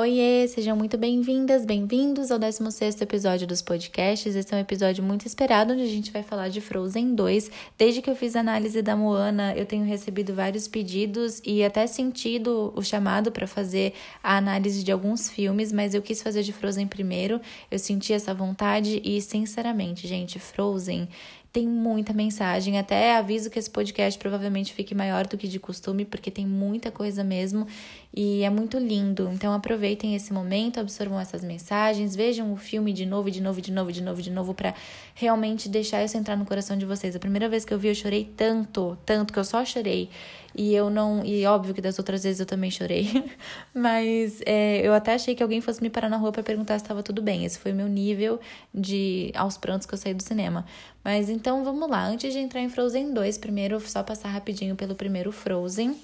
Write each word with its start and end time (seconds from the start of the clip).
Oiê, 0.00 0.46
sejam 0.46 0.76
muito 0.76 0.96
bem-vindas, 0.96 1.66
bem-vindos 1.66 2.30
ao 2.30 2.38
16º 2.38 3.02
episódio 3.02 3.48
dos 3.48 3.60
podcasts. 3.60 4.36
Esse 4.36 4.54
é 4.54 4.56
um 4.56 4.60
episódio 4.60 5.02
muito 5.02 5.26
esperado, 5.26 5.72
onde 5.72 5.82
a 5.82 5.88
gente 5.88 6.12
vai 6.12 6.22
falar 6.22 6.50
de 6.50 6.60
Frozen 6.60 7.16
2. 7.16 7.50
Desde 7.76 8.00
que 8.00 8.08
eu 8.08 8.14
fiz 8.14 8.36
a 8.36 8.40
análise 8.40 8.80
da 8.80 8.94
Moana, 8.94 9.56
eu 9.56 9.66
tenho 9.66 9.84
recebido 9.84 10.32
vários 10.32 10.68
pedidos 10.68 11.42
e 11.44 11.64
até 11.64 11.84
sentido 11.88 12.72
o 12.76 12.80
chamado 12.80 13.32
para 13.32 13.48
fazer 13.48 13.92
a 14.22 14.36
análise 14.36 14.84
de 14.84 14.92
alguns 14.92 15.28
filmes, 15.28 15.72
mas 15.72 15.94
eu 15.94 16.00
quis 16.00 16.22
fazer 16.22 16.44
de 16.44 16.52
Frozen 16.52 16.86
primeiro. 16.86 17.40
Eu 17.68 17.80
senti 17.80 18.12
essa 18.12 18.32
vontade 18.32 19.02
e, 19.04 19.20
sinceramente, 19.20 20.06
gente, 20.06 20.38
Frozen 20.38 21.08
tem 21.52 21.66
muita 21.66 22.12
mensagem. 22.12 22.78
Até 22.78 23.16
aviso 23.16 23.50
que 23.50 23.58
esse 23.58 23.70
podcast 23.70 24.18
provavelmente 24.18 24.72
fique 24.72 24.94
maior 24.94 25.26
do 25.26 25.36
que 25.36 25.48
de 25.48 25.58
costume, 25.58 26.04
porque 26.04 26.30
tem 26.30 26.46
muita 26.46 26.90
coisa 26.90 27.24
mesmo 27.24 27.66
e 28.14 28.42
é 28.42 28.50
muito 28.50 28.78
lindo. 28.78 29.30
Então 29.32 29.52
aproveitem 29.52 30.14
esse 30.14 30.32
momento, 30.32 30.78
absorvam 30.78 31.18
essas 31.18 31.42
mensagens, 31.42 32.14
vejam 32.14 32.52
o 32.52 32.56
filme 32.56 32.92
de 32.92 33.06
novo, 33.06 33.30
de 33.30 33.40
novo, 33.40 33.60
de 33.60 33.72
novo, 33.72 33.92
de 33.92 34.02
novo, 34.02 34.22
de 34.22 34.30
novo, 34.30 34.54
para 34.54 34.74
realmente 35.14 35.68
deixar 35.68 36.04
isso 36.04 36.16
entrar 36.16 36.36
no 36.36 36.44
coração 36.44 36.76
de 36.76 36.84
vocês. 36.84 37.16
A 37.16 37.18
primeira 37.18 37.48
vez 37.48 37.64
que 37.64 37.72
eu 37.72 37.78
vi, 37.78 37.88
eu 37.88 37.94
chorei 37.94 38.30
tanto, 38.36 38.96
tanto 39.04 39.32
que 39.32 39.38
eu 39.38 39.44
só 39.44 39.64
chorei. 39.64 40.10
E 40.54 40.74
eu 40.74 40.90
não. 40.90 41.24
E 41.24 41.44
óbvio 41.46 41.74
que 41.74 41.80
das 41.80 41.98
outras 41.98 42.24
vezes 42.24 42.40
eu 42.40 42.46
também 42.46 42.70
chorei. 42.70 43.24
Mas 43.74 44.40
é, 44.46 44.86
eu 44.86 44.92
até 44.92 45.14
achei 45.14 45.34
que 45.34 45.42
alguém 45.42 45.60
fosse 45.60 45.82
me 45.82 45.90
parar 45.90 46.08
na 46.08 46.16
rua 46.16 46.32
para 46.32 46.42
perguntar 46.42 46.78
se 46.78 46.84
estava 46.84 47.02
tudo 47.02 47.22
bem. 47.22 47.44
Esse 47.44 47.58
foi 47.58 47.72
o 47.72 47.74
meu 47.74 47.88
nível 47.88 48.40
de 48.74 49.30
aos 49.34 49.56
prantos 49.56 49.86
que 49.86 49.94
eu 49.94 49.98
saí 49.98 50.14
do 50.14 50.22
cinema. 50.22 50.64
Mas 51.04 51.28
então 51.28 51.64
vamos 51.64 51.88
lá. 51.88 52.04
Antes 52.04 52.32
de 52.32 52.38
entrar 52.38 52.60
em 52.60 52.68
Frozen 52.68 53.12
2, 53.12 53.38
primeiro 53.38 53.80
só 53.80 54.02
passar 54.02 54.28
rapidinho 54.28 54.74
pelo 54.74 54.94
primeiro 54.94 55.30
Frozen 55.30 55.96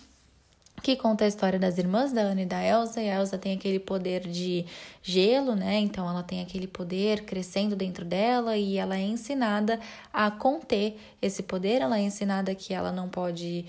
que 0.85 0.97
conta 0.97 1.25
a 1.25 1.29
história 1.29 1.59
das 1.59 1.79
irmãs 1.79 2.13
da 2.13 2.21
Ana 2.21 2.43
e 2.43 2.47
da 2.47 2.63
Elsa, 2.63 3.01
e 3.01 3.09
a 3.09 3.19
Elsa 3.19 3.39
tem 3.39 3.55
aquele 3.55 3.79
poder 3.79 4.21
de 4.29 4.67
gelo, 5.03 5.55
né? 5.57 5.79
Então 5.79 6.07
ela 6.07 6.23
tem 6.23 6.43
aquele 6.43 6.67
poder 6.67 7.25
crescendo 7.25 7.75
dentro 7.75 8.05
dela 8.05 8.55
e 8.55 8.77
ela 8.77 8.97
é 8.97 9.01
ensinada 9.01 9.81
a 10.13 10.31
conter 10.31 10.99
esse 11.23 11.43
poder, 11.43 11.81
ela 11.81 11.99
é 11.99 12.03
ensinada 12.03 12.55
que 12.55 12.75
ela 12.75 12.93
não 12.93 13.09
pode 13.09 13.65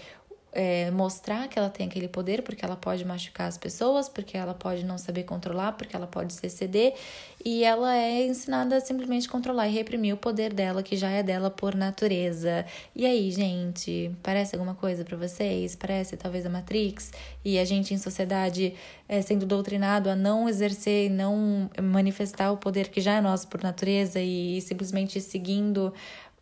é, 0.55 0.89
mostrar 0.89 1.49
que 1.49 1.59
ela 1.59 1.69
tem 1.69 1.85
aquele 1.85 2.07
poder, 2.07 2.41
porque 2.41 2.63
ela 2.63 2.77
pode 2.77 3.03
machucar 3.03 3.47
as 3.47 3.57
pessoas, 3.57 4.07
porque 4.07 4.37
ela 4.37 4.53
pode 4.53 4.85
não 4.85 4.97
saber 4.97 5.23
controlar, 5.23 5.73
porque 5.73 5.93
ela 5.93 6.07
pode 6.07 6.31
se 6.31 6.47
exceder, 6.47 6.95
e 7.43 7.65
ela 7.65 7.93
é 7.93 8.25
ensinada 8.25 8.77
a 8.77 8.79
simplesmente 8.79 9.27
controlar 9.27 9.67
e 9.67 9.71
reprimir 9.71 10.13
o 10.13 10.17
poder 10.17 10.53
dela, 10.53 10.81
que 10.81 10.95
já 10.95 11.09
é 11.09 11.21
dela 11.21 11.51
por 11.51 11.75
natureza. 11.75 12.65
E 12.95 13.05
aí, 13.05 13.29
gente, 13.31 14.09
parece 14.23 14.55
alguma 14.55 14.73
coisa 14.73 15.03
para 15.03 15.17
vocês? 15.17 15.75
Parece 15.75 16.15
talvez 16.15 16.45
a 16.45 16.49
Matrix? 16.49 17.11
E 17.43 17.59
a 17.59 17.65
gente 17.65 17.93
em 17.93 17.97
sociedade 17.97 18.73
é, 19.09 19.21
sendo 19.21 19.45
doutrinado 19.45 20.09
a 20.09 20.15
não 20.15 20.47
exercer, 20.47 21.11
não 21.11 21.69
manifestar 21.83 22.51
o 22.53 22.57
poder 22.57 22.87
que 22.87 23.01
já 23.01 23.15
é 23.15 23.21
nosso 23.21 23.49
por 23.49 23.61
natureza 23.61 24.21
e, 24.21 24.57
e 24.57 24.61
simplesmente 24.61 25.19
seguindo 25.19 25.93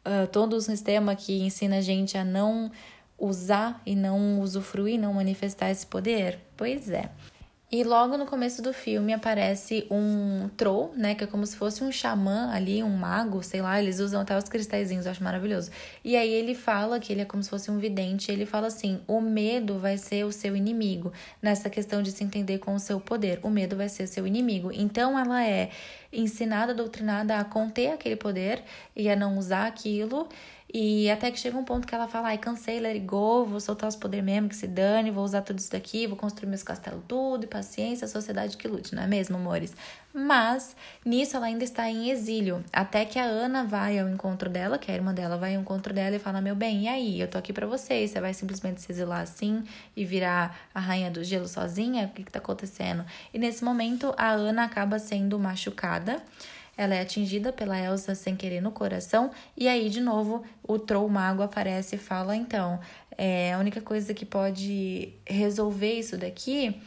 uh, 0.06 0.28
todo 0.28 0.54
o 0.54 0.62
sistema 0.62 1.16
que 1.16 1.42
ensina 1.42 1.78
a 1.78 1.82
gente 1.82 2.18
a 2.18 2.24
não 2.24 2.72
usar 3.26 3.82
e 3.86 3.96
não 3.96 4.40
usufruir, 4.42 5.00
não 5.00 5.14
manifestar 5.14 5.70
esse 5.70 5.86
poder? 5.86 6.40
Pois 6.58 6.90
é. 6.90 7.10
E 7.76 7.84
logo 7.84 8.18
no 8.18 8.28
começo 8.28 8.62
do 8.62 8.72
filme 8.72 9.14
aparece 9.14 9.88
um 9.90 10.48
troll, 10.56 10.94
né? 10.96 11.16
Que 11.16 11.24
é 11.24 11.28
como 11.28 11.44
se 11.44 11.58
fosse 11.58 11.84
um 11.84 11.92
xamã 11.92 12.52
ali, 12.52 12.84
um 12.84 12.96
mago, 12.96 13.42
sei 13.42 13.64
lá, 13.64 13.82
eles 13.82 14.00
usam 14.00 14.22
até 14.22 14.38
os 14.38 14.44
cristalzinhos, 14.44 15.08
eu 15.08 15.12
acho 15.12 15.24
maravilhoso. 15.24 15.72
E 16.04 16.16
aí 16.16 16.32
ele 16.32 16.54
fala 16.54 17.00
que 17.00 17.12
ele 17.12 17.22
é 17.22 17.26
como 17.26 17.42
se 17.42 17.50
fosse 17.50 17.72
um 17.72 17.80
vidente, 17.80 18.32
ele 18.32 18.46
fala 18.46 18.68
assim: 18.68 19.02
o 19.08 19.20
medo 19.20 19.80
vai 19.80 19.98
ser 19.98 20.24
o 20.24 20.32
seu 20.32 20.56
inimigo, 20.56 21.12
nessa 21.42 21.68
questão 21.68 22.04
de 22.04 22.12
se 22.12 22.24
entender 22.24 22.60
com 22.60 22.76
o 22.76 22.80
seu 22.80 23.00
poder. 23.00 23.40
O 23.42 23.50
medo 23.50 23.76
vai 23.76 23.90
ser 23.90 24.06
seu 24.06 24.28
inimigo. 24.28 24.72
Então 24.72 25.18
ela 25.18 25.44
é 25.44 25.72
ensinada, 26.12 26.76
doutrinada 26.76 27.40
a 27.40 27.44
conter 27.44 27.88
aquele 27.88 28.16
poder 28.16 28.62
e 28.96 29.10
a 29.10 29.16
não 29.16 29.36
usar 29.36 29.66
aquilo. 29.66 30.30
E 30.76 31.08
até 31.12 31.30
que 31.30 31.40
chega 31.40 31.56
um 31.56 31.64
ponto 31.64 31.86
que 31.86 31.94
ela 31.94 32.08
fala, 32.08 32.30
ai, 32.30 32.40
cansei, 32.40 32.80
let 32.80 32.94
it 32.94 33.06
go, 33.06 33.46
vou 33.46 33.60
soltar 33.60 33.88
os 33.88 33.96
poderes 33.96 34.26
mesmo, 34.26 34.50
que 34.50 34.56
se 34.56 34.66
dane, 34.66 35.12
vou 35.12 35.24
usar 35.24 35.44
tudo 35.44 35.60
isso 35.60 35.72
daqui, 35.72 36.08
vou 36.08 36.18
construir 36.18 36.50
meus 36.50 36.64
castelos 36.64 37.04
tudo, 37.08 37.44
e 37.44 37.48
paciência, 37.48 38.06
a 38.06 38.08
sociedade 38.08 38.58
que 38.58 38.68
lute, 38.68 38.96
não 38.96 39.04
é 39.04 39.08
mesmo, 39.08 39.38
amores? 39.38 39.76
Mas, 40.12 40.76
nisso 41.06 41.38
ela 41.38 41.46
ainda 41.46 41.64
está 41.64 41.88
em 41.88 42.10
exílio, 42.10 42.64
até 42.74 43.06
que 43.06 43.20
a 43.20 43.24
Ana 43.24 43.64
vai 43.64 44.00
ao 44.00 44.10
encontro 44.10 44.50
dela, 44.50 44.80
que 44.80 44.92
a 44.92 44.96
irmã 44.96 45.14
dela 45.14 45.38
vai 45.38 45.56
ao 45.56 45.62
encontro 45.62 45.94
dela 45.94 46.16
e 46.16 46.20
fala, 46.20 46.42
meu 46.42 46.56
bem, 46.56 46.86
e 46.86 46.88
aí, 46.88 47.22
eu 47.22 47.28
tô 47.28 47.38
aqui 47.38 47.54
para 47.54 47.68
vocês, 47.68 48.10
você 48.10 48.20
vai 48.20 48.34
simplesmente 48.34 48.82
se 48.82 48.92
exilar 48.92 49.22
assim 49.22 49.64
e 49.96 50.04
virar 50.04 50.58
a 50.74 50.80
rainha 50.80 51.12
do 51.12 51.24
gelo 51.24 51.48
sozinha? 51.48 52.06
O 52.06 52.10
que 52.10 52.24
que 52.24 52.32
tá 52.32 52.40
acontecendo? 52.40 53.06
E 53.32 53.38
nesse 53.38 53.64
momento, 53.64 54.12
a 54.18 54.32
Ana 54.32 54.64
acaba 54.64 54.98
sendo 54.98 55.38
machucada, 55.38 56.20
ela 56.76 56.96
é 56.96 57.02
atingida 57.02 57.54
pela 57.54 57.80
Elsa 57.80 58.16
sem 58.16 58.36
querer 58.36 58.62
no 58.62 58.72
coração, 58.72 59.32
e 59.56 59.68
aí, 59.68 59.90
de 59.90 60.02
novo, 60.02 60.44
o 60.64 60.80
Troll 60.80 61.08
Mago 61.10 61.44
aparece 61.44 61.96
e 61.96 62.00
fala: 62.00 62.36
então, 62.36 62.80
é, 63.18 63.54
a 63.54 63.60
única 63.60 63.82
coisa 63.82 64.14
que 64.14 64.26
pode 64.26 65.14
resolver 65.26 65.94
isso 65.94 66.18
daqui 66.18 66.82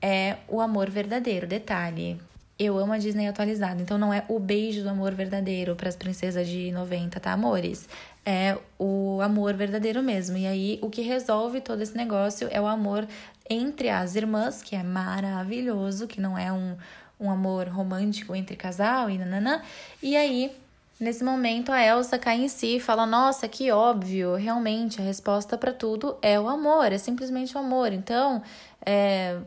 é 0.00 0.36
o 0.48 0.60
amor 0.60 0.90
verdadeiro. 0.90 1.46
Detalhe. 1.46 2.20
Eu 2.56 2.78
amo 2.78 2.92
a 2.92 2.98
Disney 2.98 3.26
atualizada, 3.26 3.82
então 3.82 3.98
não 3.98 4.14
é 4.14 4.24
o 4.28 4.38
beijo 4.38 4.84
do 4.84 4.88
amor 4.88 5.12
verdadeiro 5.12 5.74
para 5.74 5.88
as 5.88 5.96
princesas 5.96 6.46
de 6.46 6.70
90, 6.70 7.18
tá, 7.18 7.32
amores? 7.32 7.88
É 8.24 8.56
o 8.78 9.18
amor 9.20 9.54
verdadeiro 9.54 10.00
mesmo. 10.04 10.36
E 10.36 10.46
aí, 10.46 10.78
o 10.80 10.88
que 10.88 11.02
resolve 11.02 11.60
todo 11.60 11.82
esse 11.82 11.96
negócio 11.96 12.46
é 12.52 12.60
o 12.60 12.66
amor 12.68 13.08
entre 13.50 13.88
as 13.88 14.14
irmãs, 14.14 14.62
que 14.62 14.76
é 14.76 14.84
maravilhoso, 14.84 16.06
que 16.06 16.20
não 16.20 16.38
é 16.38 16.52
um, 16.52 16.76
um 17.18 17.30
amor 17.30 17.68
romântico 17.68 18.34
entre 18.34 18.56
casal 18.56 19.08
e 19.10 19.18
nananã. 19.18 19.62
E 20.02 20.16
aí, 20.16 20.54
nesse 20.98 21.24
momento, 21.24 21.72
a 21.72 21.82
Elsa 21.82 22.18
cai 22.18 22.42
em 22.42 22.48
si 22.48 22.76
e 22.76 22.80
fala: 22.80 23.06
Nossa, 23.06 23.48
que 23.48 23.70
óbvio, 23.70 24.34
realmente 24.34 25.00
a 25.00 25.04
resposta 25.04 25.56
para 25.56 25.72
tudo 25.72 26.16
é 26.22 26.38
o 26.38 26.48
amor, 26.48 26.92
é 26.92 26.98
simplesmente 26.98 27.56
o 27.56 27.60
amor. 27.60 27.92
Então, 27.92 28.42
é, 28.84 29.38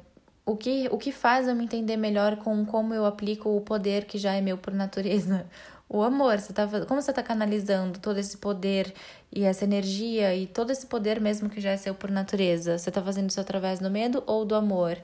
o 0.46 0.56
que, 0.56 0.88
o 0.92 0.98
que 0.98 1.12
faz 1.12 1.48
eu 1.48 1.56
me 1.56 1.66
entender 1.66 1.98
melhor 1.98 2.38
com 2.38 2.66
como 2.66 2.94
eu 2.94 3.06
aplico 3.06 3.50
o 3.50 3.62
poder 3.62 4.06
que 4.06 4.18
já 4.18 4.34
é 4.34 4.42
meu 4.42 4.58
por 4.58 4.74
natureza? 4.74 5.46
O 5.90 6.04
amor, 6.04 6.38
você 6.38 6.52
tá, 6.52 6.68
como 6.86 7.02
você 7.02 7.12
está 7.12 7.24
canalizando 7.24 7.98
todo 7.98 8.18
esse 8.18 8.38
poder 8.38 8.94
e 9.32 9.46
essa 9.46 9.64
energia 9.64 10.36
e 10.36 10.46
todo 10.46 10.70
esse 10.70 10.86
poder 10.86 11.22
mesmo 11.22 11.50
que 11.50 11.62
já 11.62 11.72
é 11.72 11.78
seu 11.78 11.96
por 11.96 12.12
natureza? 12.12 12.78
Você 12.78 12.90
está 12.90 13.02
fazendo 13.02 13.30
isso 13.30 13.40
através 13.40 13.80
do 13.80 13.90
medo 13.90 14.22
ou 14.28 14.44
do 14.44 14.54
amor? 14.54 14.98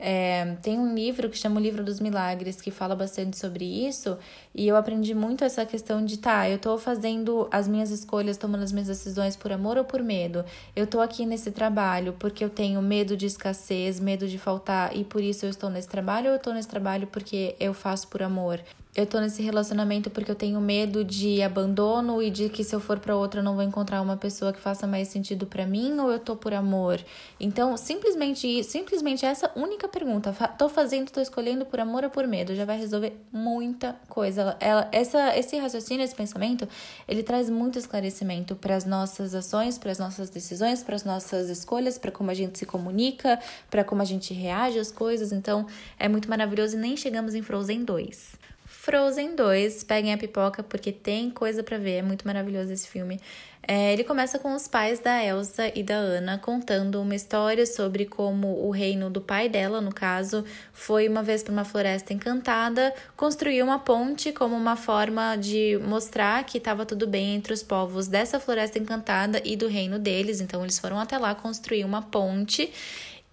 É, 0.00 0.56
tem 0.62 0.78
um 0.78 0.94
livro 0.94 1.28
que 1.28 1.36
chama 1.36 1.58
o 1.58 1.62
Livro 1.62 1.82
dos 1.82 1.98
Milagres, 1.98 2.60
que 2.60 2.70
fala 2.70 2.94
bastante 2.94 3.36
sobre 3.36 3.64
isso, 3.64 4.16
e 4.54 4.68
eu 4.68 4.76
aprendi 4.76 5.12
muito 5.12 5.42
essa 5.42 5.66
questão 5.66 6.04
de, 6.04 6.18
tá, 6.18 6.48
eu 6.48 6.56
tô 6.56 6.78
fazendo 6.78 7.48
as 7.50 7.66
minhas 7.66 7.90
escolhas, 7.90 8.36
tomando 8.36 8.62
as 8.62 8.70
minhas 8.70 8.86
decisões 8.86 9.36
por 9.36 9.50
amor 9.50 9.76
ou 9.76 9.84
por 9.84 10.00
medo? 10.00 10.44
Eu 10.76 10.86
tô 10.86 11.00
aqui 11.00 11.26
nesse 11.26 11.50
trabalho 11.50 12.14
porque 12.16 12.44
eu 12.44 12.50
tenho 12.50 12.80
medo 12.80 13.16
de 13.16 13.26
escassez, 13.26 13.98
medo 13.98 14.28
de 14.28 14.38
faltar, 14.38 14.96
e 14.96 15.02
por 15.02 15.20
isso 15.20 15.44
eu 15.44 15.50
estou 15.50 15.68
nesse 15.68 15.88
trabalho, 15.88 16.28
ou 16.28 16.36
eu 16.36 16.38
tô 16.38 16.52
nesse 16.52 16.68
trabalho 16.68 17.08
porque 17.08 17.56
eu 17.58 17.74
faço 17.74 18.06
por 18.06 18.22
amor? 18.22 18.60
Eu 18.98 19.06
tô 19.06 19.20
nesse 19.20 19.40
relacionamento 19.42 20.10
porque 20.10 20.28
eu 20.28 20.34
tenho 20.34 20.60
medo 20.60 21.04
de 21.04 21.40
abandono 21.40 22.20
e 22.20 22.32
de 22.32 22.48
que 22.48 22.64
se 22.64 22.74
eu 22.74 22.80
for 22.80 22.98
para 22.98 23.14
outra 23.14 23.38
eu 23.38 23.44
não 23.44 23.54
vou 23.54 23.62
encontrar 23.62 24.02
uma 24.02 24.16
pessoa 24.16 24.52
que 24.52 24.58
faça 24.58 24.88
mais 24.88 25.06
sentido 25.06 25.46
para 25.46 25.64
mim 25.64 25.96
ou 26.00 26.10
eu 26.10 26.18
tô 26.18 26.34
por 26.34 26.52
amor. 26.52 26.98
Então, 27.38 27.76
simplesmente 27.76 28.64
simplesmente 28.64 29.24
essa 29.24 29.52
única 29.54 29.86
pergunta, 29.86 30.32
tô 30.58 30.68
fazendo, 30.68 31.12
tô 31.12 31.20
escolhendo 31.20 31.64
por 31.64 31.78
amor 31.78 32.02
ou 32.02 32.10
por 32.10 32.26
medo, 32.26 32.56
já 32.56 32.64
vai 32.64 32.76
resolver 32.76 33.16
muita 33.30 33.94
coisa. 34.08 34.56
Ela, 34.58 34.88
essa 34.90 35.38
esse 35.38 35.56
raciocínio, 35.56 36.02
esse 36.02 36.16
pensamento, 36.16 36.66
ele 37.06 37.22
traz 37.22 37.48
muito 37.48 37.78
esclarecimento 37.78 38.56
para 38.56 38.74
as 38.74 38.84
nossas 38.84 39.32
ações, 39.32 39.78
para 39.78 39.92
as 39.92 40.00
nossas 40.00 40.28
decisões, 40.28 40.82
para 40.82 40.96
as 40.96 41.04
nossas 41.04 41.48
escolhas, 41.48 41.98
para 41.98 42.10
como 42.10 42.32
a 42.32 42.34
gente 42.34 42.58
se 42.58 42.66
comunica, 42.66 43.38
para 43.70 43.84
como 43.84 44.02
a 44.02 44.04
gente 44.04 44.34
reage 44.34 44.80
às 44.80 44.90
coisas. 44.90 45.30
Então, 45.30 45.68
é 46.00 46.08
muito 46.08 46.28
maravilhoso 46.28 46.74
e 46.76 46.80
nem 46.80 46.96
chegamos 46.96 47.36
em 47.36 47.42
Frozen 47.42 47.84
2. 47.84 48.47
Frozen 48.88 49.36
2, 49.36 49.84
peguem 49.84 50.14
a 50.14 50.16
pipoca 50.16 50.62
porque 50.62 50.90
tem 50.90 51.28
coisa 51.28 51.62
para 51.62 51.76
ver, 51.76 51.96
é 51.96 52.02
muito 52.02 52.26
maravilhoso 52.26 52.72
esse 52.72 52.88
filme. 52.88 53.20
É, 53.62 53.92
ele 53.92 54.02
começa 54.02 54.38
com 54.38 54.54
os 54.54 54.66
pais 54.66 54.98
da 54.98 55.22
Elsa 55.22 55.70
e 55.74 55.82
da 55.82 55.98
Anna 55.98 56.38
contando 56.38 56.98
uma 56.98 57.14
história 57.14 57.66
sobre 57.66 58.06
como 58.06 58.66
o 58.66 58.70
reino 58.70 59.10
do 59.10 59.20
pai 59.20 59.46
dela, 59.46 59.82
no 59.82 59.92
caso, 59.92 60.42
foi 60.72 61.06
uma 61.06 61.22
vez 61.22 61.42
para 61.42 61.52
uma 61.52 61.66
floresta 61.66 62.14
encantada, 62.14 62.94
construiu 63.14 63.66
uma 63.66 63.78
ponte 63.78 64.32
como 64.32 64.56
uma 64.56 64.74
forma 64.74 65.36
de 65.36 65.78
mostrar 65.86 66.42
que 66.44 66.56
estava 66.56 66.86
tudo 66.86 67.06
bem 67.06 67.34
entre 67.34 67.52
os 67.52 67.62
povos 67.62 68.08
dessa 68.08 68.40
floresta 68.40 68.78
encantada 68.78 69.42
e 69.44 69.54
do 69.54 69.68
reino 69.68 69.98
deles. 69.98 70.40
Então 70.40 70.62
eles 70.62 70.78
foram 70.78 70.98
até 70.98 71.18
lá 71.18 71.34
construir 71.34 71.84
uma 71.84 72.00
ponte 72.00 72.72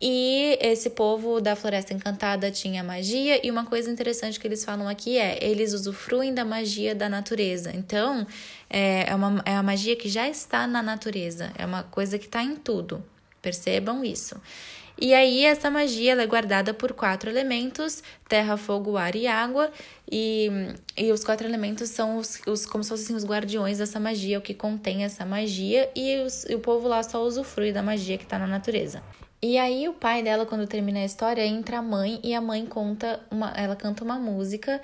e 0.07 0.59
esse 0.61 0.91
povo 0.91 1.41
da 1.41 1.55
Floresta 1.55 1.91
Encantada 1.91 2.51
tinha 2.51 2.83
magia, 2.83 3.43
e 3.43 3.49
uma 3.49 3.65
coisa 3.65 3.89
interessante 3.89 4.39
que 4.39 4.45
eles 4.45 4.63
falam 4.63 4.87
aqui 4.87 5.17
é: 5.17 5.43
eles 5.43 5.73
usufruem 5.73 6.31
da 6.31 6.45
magia 6.45 6.93
da 6.93 7.09
natureza. 7.09 7.71
Então, 7.73 8.27
é, 8.69 9.09
é, 9.09 9.15
uma, 9.15 9.41
é 9.43 9.55
a 9.55 9.63
magia 9.63 9.95
que 9.95 10.07
já 10.07 10.29
está 10.29 10.67
na 10.67 10.83
natureza, 10.83 11.51
é 11.57 11.65
uma 11.65 11.81
coisa 11.81 12.19
que 12.19 12.27
está 12.27 12.43
em 12.43 12.55
tudo. 12.55 13.03
Percebam 13.41 14.05
isso. 14.05 14.39
E 15.01 15.11
aí 15.11 15.43
essa 15.43 15.71
magia 15.71 16.13
é 16.13 16.27
guardada 16.27 16.71
por 16.71 16.93
quatro 16.93 17.27
elementos: 17.27 18.03
terra, 18.29 18.57
fogo, 18.57 18.97
ar 18.97 19.15
e 19.15 19.25
água. 19.25 19.71
E, 20.11 20.51
e 20.95 21.11
os 21.11 21.23
quatro 21.23 21.47
elementos 21.47 21.89
são 21.89 22.17
os, 22.17 22.39
os 22.45 22.63
como 22.67 22.83
se 22.83 22.91
fossem 22.91 23.15
os 23.15 23.25
guardiões 23.25 23.79
dessa 23.79 23.99
magia, 23.99 24.37
o 24.37 24.41
que 24.41 24.53
contém 24.53 25.03
essa 25.03 25.25
magia, 25.25 25.89
e, 25.95 26.19
os, 26.19 26.45
e 26.45 26.53
o 26.53 26.59
povo 26.59 26.87
lá 26.87 27.01
só 27.01 27.23
usufrui 27.23 27.71
da 27.71 27.81
magia 27.81 28.19
que 28.19 28.23
está 28.23 28.37
na 28.37 28.45
natureza. 28.45 29.01
E 29.47 29.59
aí 29.59 29.87
o 29.87 29.93
pai 29.93 30.23
dela, 30.23 30.43
quando 30.43 30.65
termina 30.65 31.01
a 31.01 31.05
história, 31.05 31.45
entra 31.45 31.77
a 31.77 31.81
mãe 31.83 32.19
e 32.23 32.33
a 32.33 32.41
mãe 32.41 32.65
conta 32.65 33.23
uma, 33.29 33.51
ela 33.51 33.75
canta 33.75 34.03
uma 34.03 34.17
música 34.17 34.81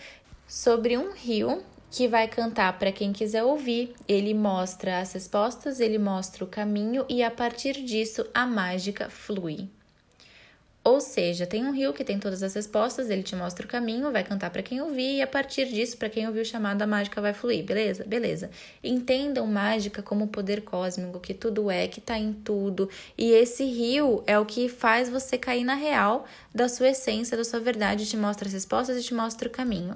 sobre 0.47 0.95
um 0.95 1.13
rio 1.13 1.63
que 1.89 2.07
vai 2.07 2.27
cantar 2.27 2.77
para 2.77 2.91
quem 2.91 3.11
quiser 3.11 3.43
ouvir. 3.43 3.95
Ele 4.07 4.35
mostra 4.35 4.99
as 4.99 5.13
respostas, 5.13 5.79
ele 5.79 5.97
mostra 5.97 6.43
o 6.43 6.47
caminho 6.47 7.03
e 7.09 7.23
a 7.23 7.31
partir 7.31 7.83
disso 7.83 8.23
a 8.35 8.45
mágica 8.45 9.09
flui. 9.09 9.67
Ou 10.83 10.99
seja, 10.99 11.45
tem 11.45 11.63
um 11.63 11.71
rio 11.71 11.93
que 11.93 12.03
tem 12.03 12.17
todas 12.17 12.41
as 12.41 12.55
respostas, 12.55 13.07
ele 13.07 13.21
te 13.21 13.35
mostra 13.35 13.65
o 13.65 13.69
caminho, 13.69 14.11
vai 14.11 14.23
cantar 14.23 14.49
para 14.49 14.63
quem 14.63 14.81
ouvir 14.81 15.17
e 15.17 15.21
a 15.21 15.27
partir 15.27 15.67
disso, 15.67 15.95
para 15.95 16.09
quem 16.09 16.25
ouviu 16.25 16.41
o 16.41 16.45
chamado, 16.45 16.81
a 16.81 16.87
mágica 16.87 17.21
vai 17.21 17.33
fluir, 17.35 17.63
beleza? 17.63 18.03
Beleza. 18.03 18.49
Entendam 18.83 19.45
mágica 19.45 20.01
como 20.01 20.27
poder 20.27 20.61
cósmico, 20.61 21.19
que 21.19 21.35
tudo 21.35 21.69
é, 21.69 21.87
que 21.87 22.01
tá 22.01 22.17
em 22.17 22.33
tudo. 22.33 22.89
E 23.15 23.31
esse 23.31 23.63
rio 23.63 24.23
é 24.25 24.39
o 24.39 24.45
que 24.45 24.67
faz 24.67 25.07
você 25.07 25.37
cair 25.37 25.63
na 25.63 25.75
real 25.75 26.25
da 26.53 26.67
sua 26.67 26.89
essência, 26.89 27.37
da 27.37 27.43
sua 27.43 27.59
verdade, 27.59 28.07
te 28.07 28.17
mostra 28.17 28.47
as 28.47 28.53
respostas 28.53 28.97
e 28.97 29.03
te 29.03 29.13
mostra 29.13 29.47
o 29.47 29.51
caminho. 29.51 29.95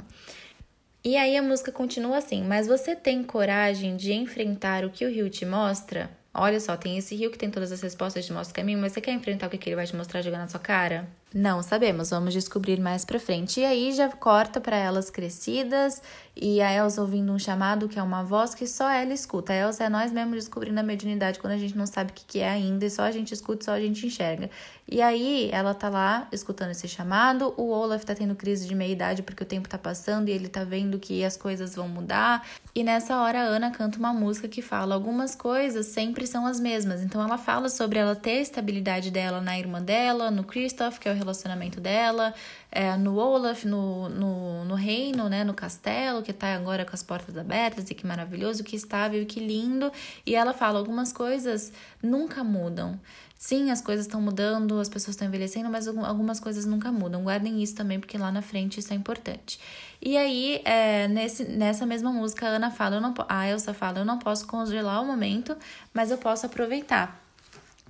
E 1.04 1.18
aí 1.18 1.36
a 1.36 1.42
música 1.42 1.72
continua 1.72 2.18
assim: 2.18 2.44
Mas 2.44 2.68
você 2.68 2.96
tem 2.96 3.24
coragem 3.24 3.96
de 3.96 4.14
enfrentar 4.14 4.86
o 4.86 4.92
que 4.92 5.06
o 5.06 5.10
rio 5.10 5.32
te 5.32 5.46
mostra? 5.48 6.10
Olha 6.38 6.60
só, 6.60 6.76
tem 6.76 6.98
esse 6.98 7.16
rio 7.16 7.32
que 7.32 7.38
tem 7.38 7.50
todas 7.50 7.72
as 7.72 7.82
respostas, 7.82 8.26
te 8.26 8.34
mostra 8.34 8.52
o 8.52 8.56
caminho, 8.56 8.78
mas 8.78 8.92
você 8.92 9.00
quer 9.00 9.14
enfrentar 9.14 9.48
o 9.48 9.50
que 9.50 9.70
ele 9.70 9.76
vai 9.78 9.88
te 9.88 9.96
mostrar 9.96 10.22
jogando 10.22 10.42
na 10.42 10.48
sua 10.50 10.60
cara? 10.60 11.08
Não 11.34 11.64
sabemos, 11.64 12.10
vamos 12.10 12.34
descobrir 12.34 12.78
mais 12.78 13.06
pra 13.06 13.20
frente. 13.20 13.62
E 13.62 13.66
aí 13.66 13.94
já 13.94 14.10
corta 14.10 14.60
para 14.60 14.76
elas 14.76 15.10
crescidas 15.10 16.02
e 16.36 16.62
a 16.62 16.72
Elsa 16.74 17.02
ouvindo 17.02 17.32
um 17.32 17.40
chamado 17.40 17.88
que 17.88 17.98
é 17.98 18.04
uma 18.04 18.24
voz 18.24 18.54
que 18.54 18.68
só 18.68 18.90
ela 18.90 19.14
escuta. 19.14 19.54
A 19.54 19.56
Elsa 19.56 19.86
é 19.86 19.90
nós 19.90 20.12
mesmos 20.12 20.36
descobrindo 20.36 20.80
a 20.80 20.84
mediunidade 20.84 21.40
quando 21.40 21.54
a 21.54 21.58
gente 21.58 21.78
não 21.78 21.86
sabe 21.86 22.12
o 22.12 22.14
que 22.14 22.40
é 22.40 22.50
ainda 22.50 22.86
e 22.86 22.90
só 22.90 23.04
a 23.04 23.12
gente 23.12 23.34
escuta, 23.34 23.66
só 23.66 23.72
a 23.72 23.80
gente 23.80 24.06
enxerga. 24.06 24.50
E 24.88 25.02
aí 25.02 25.50
ela 25.52 25.74
tá 25.74 25.90
lá 25.90 26.28
escutando 26.32 26.72
esse 26.72 26.88
chamado, 26.88 27.54
o 27.58 27.70
Olaf 27.70 28.04
tá 28.04 28.14
tendo 28.14 28.36
crise 28.36 28.68
de 28.68 28.76
meia-idade 28.76 29.24
porque 29.24 29.42
o 29.42 29.46
tempo 29.46 29.68
tá 29.68 29.78
passando 29.78 30.30
e 30.30 30.32
ele 30.32 30.48
tá 30.48 30.64
vendo 30.64 31.00
que 31.00 31.24
as 31.24 31.36
coisas 31.38 31.74
vão 31.74 31.88
mudar. 31.88 32.46
E 32.76 32.84
nessa 32.84 33.20
hora 33.22 33.40
a 33.40 33.44
Ana 33.44 33.72
canta 33.72 33.98
uma 33.98 34.14
música 34.14 34.48
que 34.48 34.62
fala 34.62 34.94
algumas 34.94 35.36
coisas 35.36 35.88
sempre 35.88 36.28
são 36.28 36.46
as 36.46 36.60
mesmas. 36.60 37.02
Então 37.02 37.22
ela 37.22 37.38
fala 37.38 37.70
sobre 37.70 37.98
ela 37.98 38.16
ter 38.16 38.38
a 38.38 38.42
estabilidade 38.42 39.10
dela 39.10 39.42
na 39.42 39.58
irmã 39.58 39.82
dela, 39.82 40.30
no 40.30 40.44
Christoph, 40.44 41.00
que 41.00 41.08
é 41.08 41.12
o 41.12 41.16
relacionamento 41.16 41.82
dela, 41.82 42.34
é, 42.72 42.96
no 42.98 43.16
Olaf, 43.16 43.64
no, 43.66 44.10
no, 44.10 44.66
no 44.66 44.76
reino, 44.76 45.30
né, 45.30 45.44
no 45.44 45.54
castelo, 45.54 46.22
que 46.26 46.34
tá 46.34 46.54
agora 46.56 46.84
com 46.84 46.94
as 46.94 47.04
portas 47.04 47.38
abertas 47.38 47.90
e 47.90 47.94
que 47.94 48.06
maravilhoso, 48.06 48.64
que 48.64 48.76
estável 48.76 49.22
e 49.22 49.26
que 49.26 49.40
lindo. 49.40 49.92
E 50.26 50.36
ela 50.36 50.54
fala: 50.54 50.80
algumas 50.80 51.14
coisas 51.14 51.72
nunca 52.02 52.44
mudam. 52.44 53.00
Sim, 53.38 53.70
as 53.70 53.80
coisas 53.80 54.08
estão 54.08 54.20
mudando, 54.22 54.80
as 54.80 54.90
pessoas 54.90 55.14
estão 55.14 55.28
envelhecendo, 55.28 55.70
mas 55.70 55.88
algumas 55.88 56.40
coisas 56.40 56.66
nunca 56.66 56.92
mudam. 56.92 57.24
Guardem 57.24 57.62
isso 57.62 57.76
também, 57.76 58.00
porque 58.00 58.18
lá 58.18 58.32
na 58.32 58.42
frente 58.42 58.80
isso 58.80 58.92
é 58.92 58.96
importante. 58.96 59.60
E 60.02 60.18
aí, 60.18 60.62
é, 60.66 61.08
nesse, 61.08 61.44
nessa 61.44 61.86
mesma 61.86 62.12
música, 62.12 62.48
a 62.48 62.50
Ana 62.50 62.72
fala, 62.72 62.96
eu 62.96 63.02
não, 63.02 63.14
a 63.30 63.48
Elsa 63.48 63.74
fala, 63.74 64.00
eu 64.00 64.06
não 64.06 64.18
posso 64.18 64.48
congelar 64.48 65.02
o 65.02 65.06
momento, 65.06 65.56
mas 65.94 66.10
eu 66.10 66.18
posso 66.18 66.46
aproveitar 66.46 67.22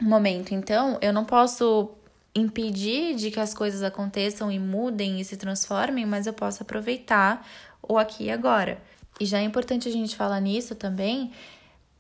o 0.01 0.03
momento. 0.03 0.53
Então, 0.53 0.97
eu 1.01 1.13
não 1.13 1.23
posso 1.23 1.89
impedir 2.35 3.15
de 3.15 3.31
que 3.31 3.39
as 3.39 3.53
coisas 3.53 3.81
aconteçam 3.81 4.51
e 4.51 4.59
mudem 4.59 5.21
e 5.21 5.25
se 5.25 5.37
transformem, 5.37 6.05
mas 6.05 6.27
eu 6.27 6.33
posso 6.33 6.63
aproveitar 6.63 7.47
o 7.87 7.97
aqui 7.97 8.25
e 8.25 8.31
agora. 8.31 8.81
E 9.19 9.25
já 9.25 9.39
é 9.39 9.43
importante 9.43 9.87
a 9.87 9.91
gente 9.91 10.15
falar 10.15 10.39
nisso 10.39 10.75
também. 10.75 11.31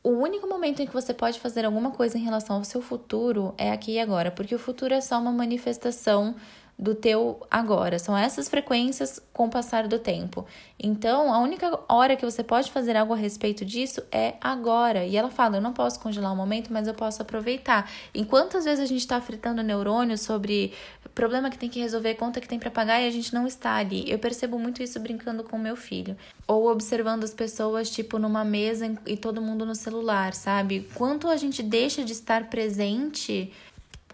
O 0.03 0.09
único 0.09 0.47
momento 0.47 0.81
em 0.81 0.85
que 0.85 0.93
você 0.93 1.13
pode 1.13 1.39
fazer 1.39 1.65
alguma 1.65 1.91
coisa 1.91 2.17
em 2.17 2.21
relação 2.21 2.57
ao 2.57 2.63
seu 2.63 2.81
futuro 2.81 3.53
é 3.57 3.71
aqui 3.71 3.93
e 3.93 3.99
agora, 3.99 4.29
porque 4.29 4.53
o 4.53 4.59
futuro 4.59 4.93
é 4.93 5.01
só 5.01 5.19
uma 5.19 5.31
manifestação 5.31 6.35
do 6.77 6.93
teu 6.93 7.45
agora. 7.49 7.97
São 7.97 8.17
essas 8.17 8.49
frequências 8.49 9.21
com 9.31 9.45
o 9.45 9.49
passar 9.49 9.87
do 9.87 9.97
tempo. 9.97 10.45
Então, 10.77 11.33
a 11.33 11.39
única 11.39 11.79
hora 11.87 12.15
que 12.15 12.25
você 12.25 12.43
pode 12.43 12.71
fazer 12.71 12.97
algo 12.97 13.13
a 13.13 13.17
respeito 13.17 13.63
disso 13.63 14.03
é 14.11 14.35
agora. 14.41 15.05
E 15.05 15.15
ela 15.15 15.31
fala: 15.31 15.57
eu 15.57 15.61
não 15.61 15.73
posso 15.73 15.99
congelar 15.99 16.33
o 16.33 16.35
momento, 16.35 16.71
mas 16.71 16.87
eu 16.87 16.93
posso 16.93 17.21
aproveitar. 17.21 17.89
Enquanto 18.13 18.57
às 18.57 18.65
vezes 18.65 18.83
a 18.83 18.87
gente 18.87 18.99
está 18.99 19.19
fritando 19.21 19.63
neurônios 19.63 20.21
sobre 20.21 20.73
problema 21.15 21.49
que 21.49 21.57
tem 21.57 21.69
que 21.69 21.79
resolver, 21.79 22.15
conta 22.15 22.41
que 22.41 22.47
tem 22.47 22.59
para 22.59 22.69
pagar 22.69 23.01
e 23.01 23.07
a 23.07 23.11
gente 23.11 23.33
não 23.33 23.47
está 23.47 23.75
ali. 23.75 24.03
Eu 24.11 24.19
percebo 24.19 24.59
muito 24.59 24.83
isso 24.83 24.99
brincando 24.99 25.43
com 25.45 25.57
meu 25.57 25.77
filho. 25.77 26.15
Ou 26.45 26.69
observando 26.69 27.23
as 27.23 27.33
pessoas, 27.33 27.89
tipo, 27.89 28.19
numa 28.19 28.43
mesa 28.43 28.93
e 29.07 29.15
todo 29.15 29.41
mundo 29.41 29.65
no 29.65 29.73
celular, 29.73 30.33
sabe? 30.33 30.87
Quanto 30.93 31.29
a 31.29 31.37
gente 31.37 31.63
deixa 31.63 32.03
de 32.03 32.11
estar 32.11 32.49
presente 32.49 33.51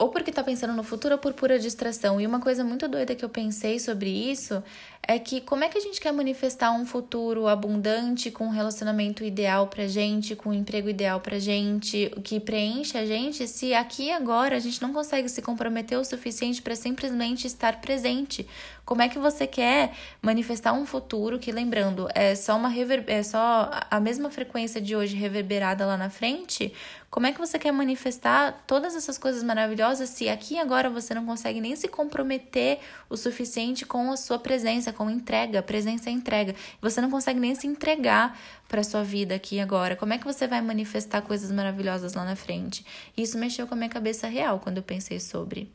ou 0.01 0.09
porque 0.09 0.31
tá 0.31 0.43
pensando 0.43 0.73
no 0.73 0.81
futuro 0.81 1.13
ou 1.13 1.19
por 1.19 1.31
pura 1.31 1.59
distração. 1.59 2.19
E 2.19 2.25
uma 2.25 2.39
coisa 2.39 2.63
muito 2.63 2.87
doida 2.87 3.13
que 3.13 3.23
eu 3.23 3.29
pensei 3.29 3.77
sobre 3.79 4.09
isso 4.09 4.63
é 5.07 5.17
que 5.17 5.41
como 5.41 5.63
é 5.63 5.69
que 5.69 5.77
a 5.77 5.81
gente 5.81 5.99
quer 5.99 6.11
manifestar 6.11 6.71
um 6.71 6.85
futuro 6.85 7.47
abundante, 7.47 8.29
com 8.29 8.45
um 8.45 8.49
relacionamento 8.49 9.23
ideal 9.23 9.67
pra 9.67 9.87
gente, 9.87 10.35
com 10.35 10.49
um 10.49 10.53
emprego 10.53 10.89
ideal 10.89 11.19
pra 11.19 11.39
gente, 11.39 12.11
que 12.23 12.39
preenche 12.39 12.97
a 12.97 13.05
gente, 13.05 13.47
se 13.47 13.73
aqui 13.73 14.05
e 14.05 14.11
agora 14.11 14.55
a 14.55 14.59
gente 14.59 14.81
não 14.81 14.93
consegue 14.93 15.27
se 15.27 15.41
comprometer 15.41 15.97
o 15.97 16.05
suficiente 16.05 16.61
para 16.61 16.75
simplesmente 16.75 17.47
estar 17.47 17.81
presente? 17.81 18.47
Como 18.85 19.01
é 19.01 19.07
que 19.07 19.17
você 19.17 19.47
quer 19.47 19.93
manifestar 20.21 20.73
um 20.73 20.85
futuro 20.85 21.39
que, 21.39 21.51
lembrando, 21.51 22.07
é 22.13 22.35
só 22.35 22.57
uma 22.57 22.67
rever... 22.67 23.03
é 23.07 23.23
só 23.23 23.71
a 23.89 23.99
mesma 23.99 24.29
frequência 24.29 24.81
de 24.81 24.95
hoje 24.95 25.15
reverberada 25.15 25.85
lá 25.85 25.95
na 25.95 26.09
frente? 26.09 26.73
Como 27.09 27.27
é 27.27 27.31
que 27.31 27.39
você 27.39 27.59
quer 27.59 27.71
manifestar 27.71 28.63
todas 28.65 28.95
essas 28.95 29.17
coisas 29.17 29.43
maravilhosas 29.43 30.09
se 30.09 30.29
aqui 30.29 30.55
e 30.55 30.59
agora 30.59 30.89
você 30.89 31.13
não 31.13 31.25
consegue 31.25 31.59
nem 31.59 31.75
se 31.75 31.87
comprometer 31.87 32.79
o 33.09 33.17
suficiente 33.17 33.85
com 33.85 34.11
a 34.11 34.17
sua 34.17 34.39
presença? 34.39 34.90
Presença, 34.91 34.93
com 34.93 35.09
entrega. 35.09 35.63
Presença 35.63 36.09
é 36.09 36.13
entrega. 36.13 36.55
Você 36.81 37.01
não 37.01 37.09
consegue 37.09 37.39
nem 37.39 37.55
se 37.55 37.67
entregar 37.67 38.37
para 38.67 38.83
sua 38.83 39.03
vida 39.03 39.35
aqui 39.35 39.59
agora. 39.59 39.95
Como 39.95 40.13
é 40.13 40.17
que 40.17 40.25
você 40.25 40.47
vai 40.47 40.61
manifestar 40.61 41.21
coisas 41.21 41.51
maravilhosas 41.51 42.13
lá 42.13 42.23
na 42.25 42.35
frente? 42.35 42.85
Isso 43.17 43.37
mexeu 43.37 43.67
com 43.67 43.73
a 43.73 43.77
minha 43.77 43.89
cabeça 43.89 44.27
real 44.27 44.59
quando 44.59 44.77
eu 44.77 44.83
pensei 44.83 45.19
sobre. 45.19 45.71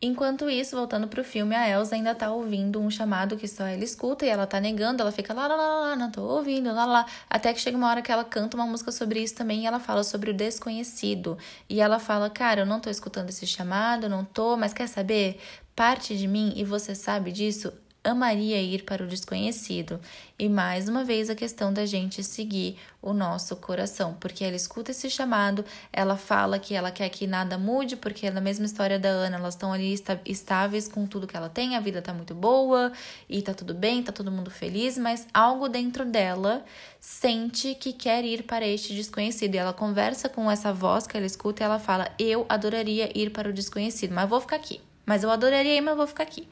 Enquanto 0.00 0.50
isso, 0.50 0.76
voltando 0.76 1.08
pro 1.08 1.24
filme, 1.24 1.56
a 1.56 1.70
Elsa 1.70 1.94
ainda 1.94 2.14
tá 2.14 2.30
ouvindo 2.30 2.78
um 2.78 2.90
chamado 2.90 3.34
que 3.34 3.48
só 3.48 3.64
ela 3.66 3.82
escuta 3.82 4.26
e 4.26 4.28
ela 4.28 4.46
tá 4.46 4.60
negando, 4.60 5.00
ela 5.00 5.10
fica 5.10 5.32
lá, 5.32 5.46
lá, 5.46 5.56
lá, 5.56 5.80
lá, 5.80 5.96
não 5.96 6.10
tô 6.10 6.20
ouvindo, 6.20 6.70
lá, 6.70 6.84
lá. 6.84 7.06
Até 7.30 7.50
que 7.54 7.60
chega 7.60 7.78
uma 7.78 7.88
hora 7.88 8.02
que 8.02 8.12
ela 8.12 8.22
canta 8.22 8.58
uma 8.58 8.66
música 8.66 8.92
sobre 8.92 9.22
isso 9.22 9.34
também 9.34 9.62
e 9.62 9.66
ela 9.66 9.80
fala 9.80 10.04
sobre 10.04 10.30
o 10.30 10.34
desconhecido. 10.34 11.38
E 11.66 11.80
ela 11.80 11.98
fala, 11.98 12.28
cara, 12.28 12.60
eu 12.60 12.66
não 12.66 12.78
tô 12.78 12.90
escutando 12.90 13.30
esse 13.30 13.46
chamado, 13.46 14.06
não 14.06 14.22
tô, 14.22 14.54
mas 14.54 14.74
quer 14.74 14.86
saber? 14.86 15.40
Parte 15.74 16.16
de 16.16 16.28
mim, 16.28 16.52
e 16.56 16.62
você 16.62 16.94
sabe 16.94 17.32
disso, 17.32 17.72
amaria 18.06 18.60
ir 18.62 18.84
para 18.84 19.04
o 19.04 19.06
desconhecido. 19.06 20.00
E 20.38 20.48
mais 20.48 20.88
uma 20.88 21.02
vez 21.02 21.30
a 21.30 21.34
questão 21.34 21.72
da 21.72 21.86
gente 21.86 22.22
seguir 22.22 22.76
o 23.00 23.12
nosso 23.12 23.56
coração, 23.56 24.14
porque 24.20 24.44
ela 24.44 24.56
escuta 24.56 24.90
esse 24.90 25.08
chamado, 25.08 25.64
ela 25.92 26.16
fala 26.16 26.58
que 26.58 26.74
ela 26.74 26.90
quer 26.90 27.08
que 27.08 27.26
nada 27.26 27.56
mude, 27.56 27.96
porque 27.96 28.30
na 28.30 28.40
mesma 28.40 28.66
história 28.66 28.98
da 28.98 29.08
Ana, 29.08 29.36
elas 29.36 29.54
estão 29.54 29.72
ali 29.72 29.94
estáveis 30.26 30.88
com 30.88 31.06
tudo 31.06 31.26
que 31.26 31.36
ela 31.36 31.48
tem, 31.48 31.76
a 31.76 31.80
vida 31.80 32.02
tá 32.02 32.12
muito 32.12 32.34
boa 32.34 32.92
e 33.28 33.40
tá 33.40 33.54
tudo 33.54 33.72
bem, 33.72 34.02
tá 34.02 34.12
todo 34.12 34.30
mundo 34.30 34.50
feliz, 34.50 34.98
mas 34.98 35.26
algo 35.32 35.68
dentro 35.68 36.04
dela 36.04 36.64
sente 37.00 37.74
que 37.74 37.92
quer 37.92 38.24
ir 38.24 38.42
para 38.42 38.66
este 38.66 38.94
desconhecido. 38.94 39.54
E 39.54 39.58
ela 39.58 39.72
conversa 39.72 40.28
com 40.28 40.50
essa 40.50 40.72
voz 40.72 41.06
que 41.06 41.16
ela 41.16 41.26
escuta 41.26 41.62
e 41.62 41.64
ela 41.64 41.78
fala: 41.78 42.10
"Eu 42.18 42.44
adoraria 42.48 43.10
ir 43.16 43.30
para 43.30 43.48
o 43.48 43.52
desconhecido, 43.52 44.12
mas 44.12 44.28
vou 44.28 44.40
ficar 44.40 44.56
aqui. 44.56 44.80
Mas 45.06 45.22
eu 45.22 45.30
adoraria 45.30 45.76
ir, 45.76 45.80
mas 45.80 45.96
vou 45.96 46.06
ficar 46.06 46.24
aqui." 46.24 46.48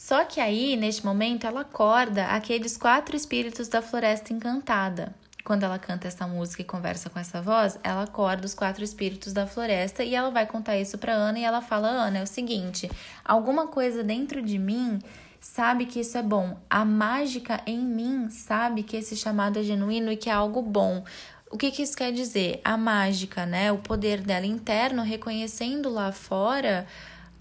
Só 0.00 0.24
que 0.24 0.40
aí, 0.40 0.76
neste 0.76 1.04
momento, 1.04 1.46
ela 1.46 1.60
acorda 1.60 2.24
aqueles 2.28 2.74
quatro 2.74 3.14
espíritos 3.14 3.68
da 3.68 3.82
floresta 3.82 4.32
encantada. 4.32 5.14
Quando 5.44 5.62
ela 5.62 5.78
canta 5.78 6.08
essa 6.08 6.26
música 6.26 6.62
e 6.62 6.64
conversa 6.64 7.10
com 7.10 7.18
essa 7.18 7.42
voz, 7.42 7.78
ela 7.84 8.04
acorda 8.04 8.46
os 8.46 8.54
quatro 8.54 8.82
espíritos 8.82 9.34
da 9.34 9.46
floresta 9.46 10.02
e 10.02 10.14
ela 10.14 10.30
vai 10.30 10.46
contar 10.46 10.78
isso 10.78 10.96
para 10.96 11.12
Ana 11.12 11.38
e 11.38 11.44
ela 11.44 11.60
fala: 11.60 11.86
"Ana, 11.86 12.20
é 12.20 12.22
o 12.22 12.26
seguinte, 12.26 12.90
alguma 13.22 13.68
coisa 13.68 14.02
dentro 14.02 14.40
de 14.40 14.58
mim 14.58 14.98
sabe 15.38 15.84
que 15.84 16.00
isso 16.00 16.16
é 16.16 16.22
bom. 16.22 16.56
A 16.70 16.82
mágica 16.82 17.60
em 17.66 17.78
mim 17.78 18.30
sabe 18.30 18.82
que 18.82 18.96
esse 18.96 19.14
chamado 19.14 19.58
é 19.58 19.62
genuíno 19.62 20.10
e 20.10 20.16
que 20.16 20.30
é 20.30 20.32
algo 20.32 20.62
bom. 20.62 21.04
O 21.50 21.58
que, 21.58 21.70
que 21.70 21.82
isso 21.82 21.96
quer 21.96 22.10
dizer? 22.10 22.62
A 22.64 22.78
mágica, 22.78 23.44
né? 23.44 23.70
O 23.70 23.76
poder 23.76 24.22
dela 24.22 24.46
interno 24.46 25.02
reconhecendo 25.02 25.90
lá 25.90 26.10
fora 26.10 26.86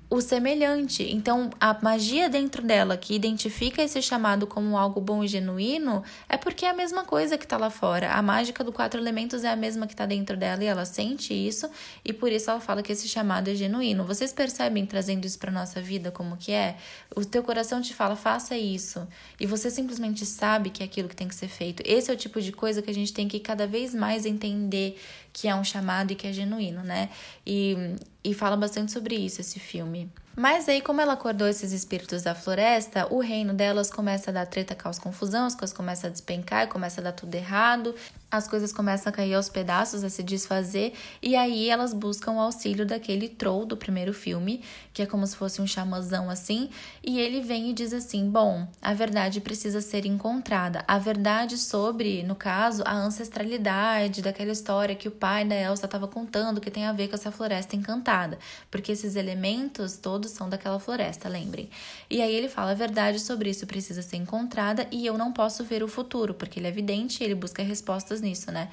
o 0.10 0.22
semelhante. 0.22 1.04
Então, 1.04 1.52
a 1.60 1.78
magia 1.82 2.28
dentro 2.28 2.64
dela 2.64 2.98
que 2.98 3.14
identifica 3.14 3.84
esse 3.84 4.02
chamado 4.02 4.48
como 4.48 4.76
algo 4.76 5.00
bom 5.00 5.24
e 5.24 5.28
genuíno 5.28 6.04
é 6.28 6.36
porque 6.36 6.66
é 6.66 6.70
a 6.70 6.74
mesma 6.74 7.04
coisa 7.04 7.38
que 7.38 7.44
está 7.44 7.58
lá 7.58 7.70
fora. 7.70 8.12
A 8.14 8.22
mágica 8.22 8.64
do 8.64 8.72
quatro 8.72 9.00
elementos 9.00 9.44
é 9.44 9.50
a 9.50 9.56
mesma 9.56 9.86
que 9.86 9.94
está 9.94 10.08
dentro 10.08 10.36
dela 10.36 10.64
e 10.64 10.68
ela 10.68 10.84
sente 10.84 11.34
isso 11.34 11.70
e 12.04 12.12
por 12.12 12.32
isso 12.32 12.50
ela 12.50 12.60
fala 12.60 12.82
que 12.82 12.92
esse 12.92 13.08
chamado 13.08 13.50
é 13.50 13.56
genuíno. 13.56 14.04
Vocês 14.04 14.34
percebem 14.34 14.84
trazendo 14.86 15.26
isso 15.26 15.38
para 15.38 15.52
nossa 15.52 15.80
vida 15.80 16.10
como 16.10 16.38
que 16.38 16.52
é? 16.52 16.78
O 17.16 17.24
teu 17.24 17.44
coração 17.44 17.80
te 17.80 17.94
fala 17.94 18.16
faça 18.16 18.58
isso 18.58 19.08
e 19.40 19.46
você 19.46 19.70
simplesmente 19.70 20.26
sabe 20.26 20.72
que 20.72 20.82
é 20.82 20.86
aquilo 20.88 21.08
que 21.08 21.16
tem 21.16 21.28
que 21.28 21.36
ser 21.36 21.50
feito. 21.50 21.84
Esse 21.86 22.10
é 22.10 22.14
o 22.14 22.18
tipo 22.18 22.42
de 22.42 22.52
coisa 22.52 22.82
que 22.82 22.90
a 22.90 22.94
gente 22.94 23.14
tem 23.14 23.28
que 23.28 23.40
cada 23.40 23.68
vez 23.68 23.94
mais 23.94 24.26
entender 24.26 25.00
que 25.32 25.48
é 25.48 25.56
um 25.56 25.64
chamado 25.64 26.12
e 26.12 26.16
que 26.16 26.28
é 26.28 26.34
genuíno, 26.34 26.84
né? 26.84 27.10
E, 27.46 27.76
e 28.24 28.34
fala 28.34 28.56
bastante 28.58 28.92
sobre 28.92 29.16
isso 29.16 29.42
esse 29.42 29.60
filme. 29.60 30.12
Mas 30.36 30.70
aí, 30.70 30.82
como 30.82 31.02
ela 31.02 31.14
acordou 31.14 31.48
esses 31.48 31.74
espíritos 31.74 32.24
da 32.24 32.34
floresta, 32.34 33.14
o 33.14 33.20
reino 33.20 33.54
delas 33.54 33.92
começa 33.92 34.32
a 34.32 34.34
dar 34.34 34.46
treta, 34.46 34.74
caos, 34.74 34.98
confusão, 34.98 35.46
as 35.46 35.56
coisas 35.56 35.76
começam 35.76 36.10
a 36.10 36.14
despencar, 36.14 36.68
começa 36.70 37.02
a 37.02 37.04
dar 37.04 37.12
tudo 37.12 37.36
errado, 37.36 37.94
as 38.32 38.48
coisas 38.48 38.72
começam 38.72 39.10
a 39.10 39.14
cair 39.14 39.34
aos 39.34 39.50
pedaços, 39.50 40.04
a 40.04 40.10
se 40.10 40.24
desfazer, 40.24 40.94
e 41.22 41.36
aí 41.36 41.68
elas 41.68 41.94
buscam 41.94 42.34
o 42.34 42.40
auxílio 42.40 42.86
daquele 42.86 43.28
troll 43.28 43.66
do 43.66 43.76
primeiro 43.76 44.14
filme, 44.14 44.64
que 44.94 45.02
é 45.02 45.06
como 45.06 45.26
se 45.26 45.36
fosse 45.36 45.62
um 45.62 45.68
chamazão 45.68 46.30
assim, 46.30 46.70
e 47.04 47.20
ele 47.20 47.42
vem 47.42 47.72
e 47.72 47.74
diz 47.74 47.92
assim: 47.92 48.30
Bom, 48.30 48.68
a 48.82 48.94
verdade 48.94 49.42
precisa 49.42 49.82
ser 49.82 50.06
encontrada. 50.06 50.84
A 50.88 51.00
verdade 51.00 51.58
sobre, 51.58 52.22
no 52.24 52.36
caso, 52.36 52.84
a 52.86 52.94
ancestralidade 52.94 54.22
daquela 54.22 54.52
história 54.52 54.96
que 54.96 55.08
o 55.08 55.12
pai 55.12 55.44
da 55.44 55.56
Elsa 55.56 55.86
estava 55.86 56.08
contando, 56.08 56.62
que 56.62 56.72
tem 56.72 56.86
a 56.86 56.94
ver 56.94 57.08
com 57.08 57.16
essa 57.16 57.32
floresta 57.32 57.76
encantada, 57.76 58.38
porque 58.70 58.92
esses 58.92 59.16
elementos 59.16 59.98
todos 59.98 60.19
são 60.28 60.50
daquela 60.50 60.80
floresta, 60.80 61.30
lembrem. 61.30 61.70
E 62.10 62.22
aí 62.22 62.34
ele 62.34 62.50
fala: 62.50 62.72
a 62.72 62.76
verdade 62.76 63.20
sobre 63.20 63.50
isso 63.50 63.66
precisa 63.66 64.02
ser 64.02 64.18
encontrada, 64.18 64.88
e 64.92 65.06
eu 65.06 65.18
não 65.18 65.32
posso 65.32 65.64
ver 65.64 65.84
o 65.84 65.88
futuro, 65.88 66.34
porque 66.34 66.60
ele 66.60 66.68
é 66.68 66.70
evidente, 66.70 67.24
ele 67.24 67.36
busca 67.36 67.64
respostas 67.64 68.22
nisso, 68.22 68.52
né? 68.52 68.70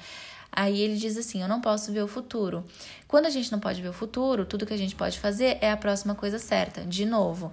Aí 0.51 0.81
ele 0.81 0.95
diz 0.95 1.17
assim: 1.17 1.41
Eu 1.41 1.47
não 1.47 1.61
posso 1.61 1.91
ver 1.91 2.01
o 2.01 2.07
futuro. 2.07 2.65
Quando 3.07 3.25
a 3.25 3.29
gente 3.29 3.51
não 3.51 3.59
pode 3.59 3.81
ver 3.81 3.89
o 3.89 3.93
futuro, 3.93 4.45
tudo 4.45 4.65
que 4.65 4.73
a 4.73 4.77
gente 4.77 4.95
pode 4.95 5.19
fazer 5.19 5.57
é 5.61 5.71
a 5.71 5.77
próxima 5.77 6.15
coisa 6.15 6.39
certa. 6.39 6.81
De 6.81 7.05
novo, 7.05 7.51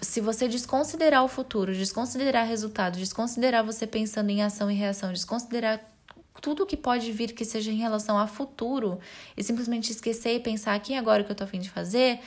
se 0.00 0.20
você 0.20 0.48
desconsiderar 0.48 1.24
o 1.24 1.28
futuro, 1.28 1.74
desconsiderar 1.74 2.46
resultado, 2.46 2.98
desconsiderar 2.98 3.64
você 3.64 3.86
pensando 3.86 4.30
em 4.30 4.42
ação 4.42 4.70
e 4.70 4.74
reação, 4.74 5.12
desconsiderar 5.12 5.80
tudo 6.40 6.66
que 6.66 6.76
pode 6.76 7.12
vir 7.12 7.32
que 7.32 7.44
seja 7.44 7.70
em 7.70 7.76
relação 7.76 8.18
a 8.18 8.26
futuro 8.26 8.98
e 9.36 9.42
simplesmente 9.42 9.92
esquecer 9.92 10.36
e 10.36 10.40
pensar 10.40 10.74
aqui 10.74 10.94
agora 10.94 11.22
o 11.22 11.24
que 11.24 11.32
eu 11.32 11.36
tô 11.36 11.44
afim 11.44 11.60
de 11.60 11.70
fazer, 11.70 12.20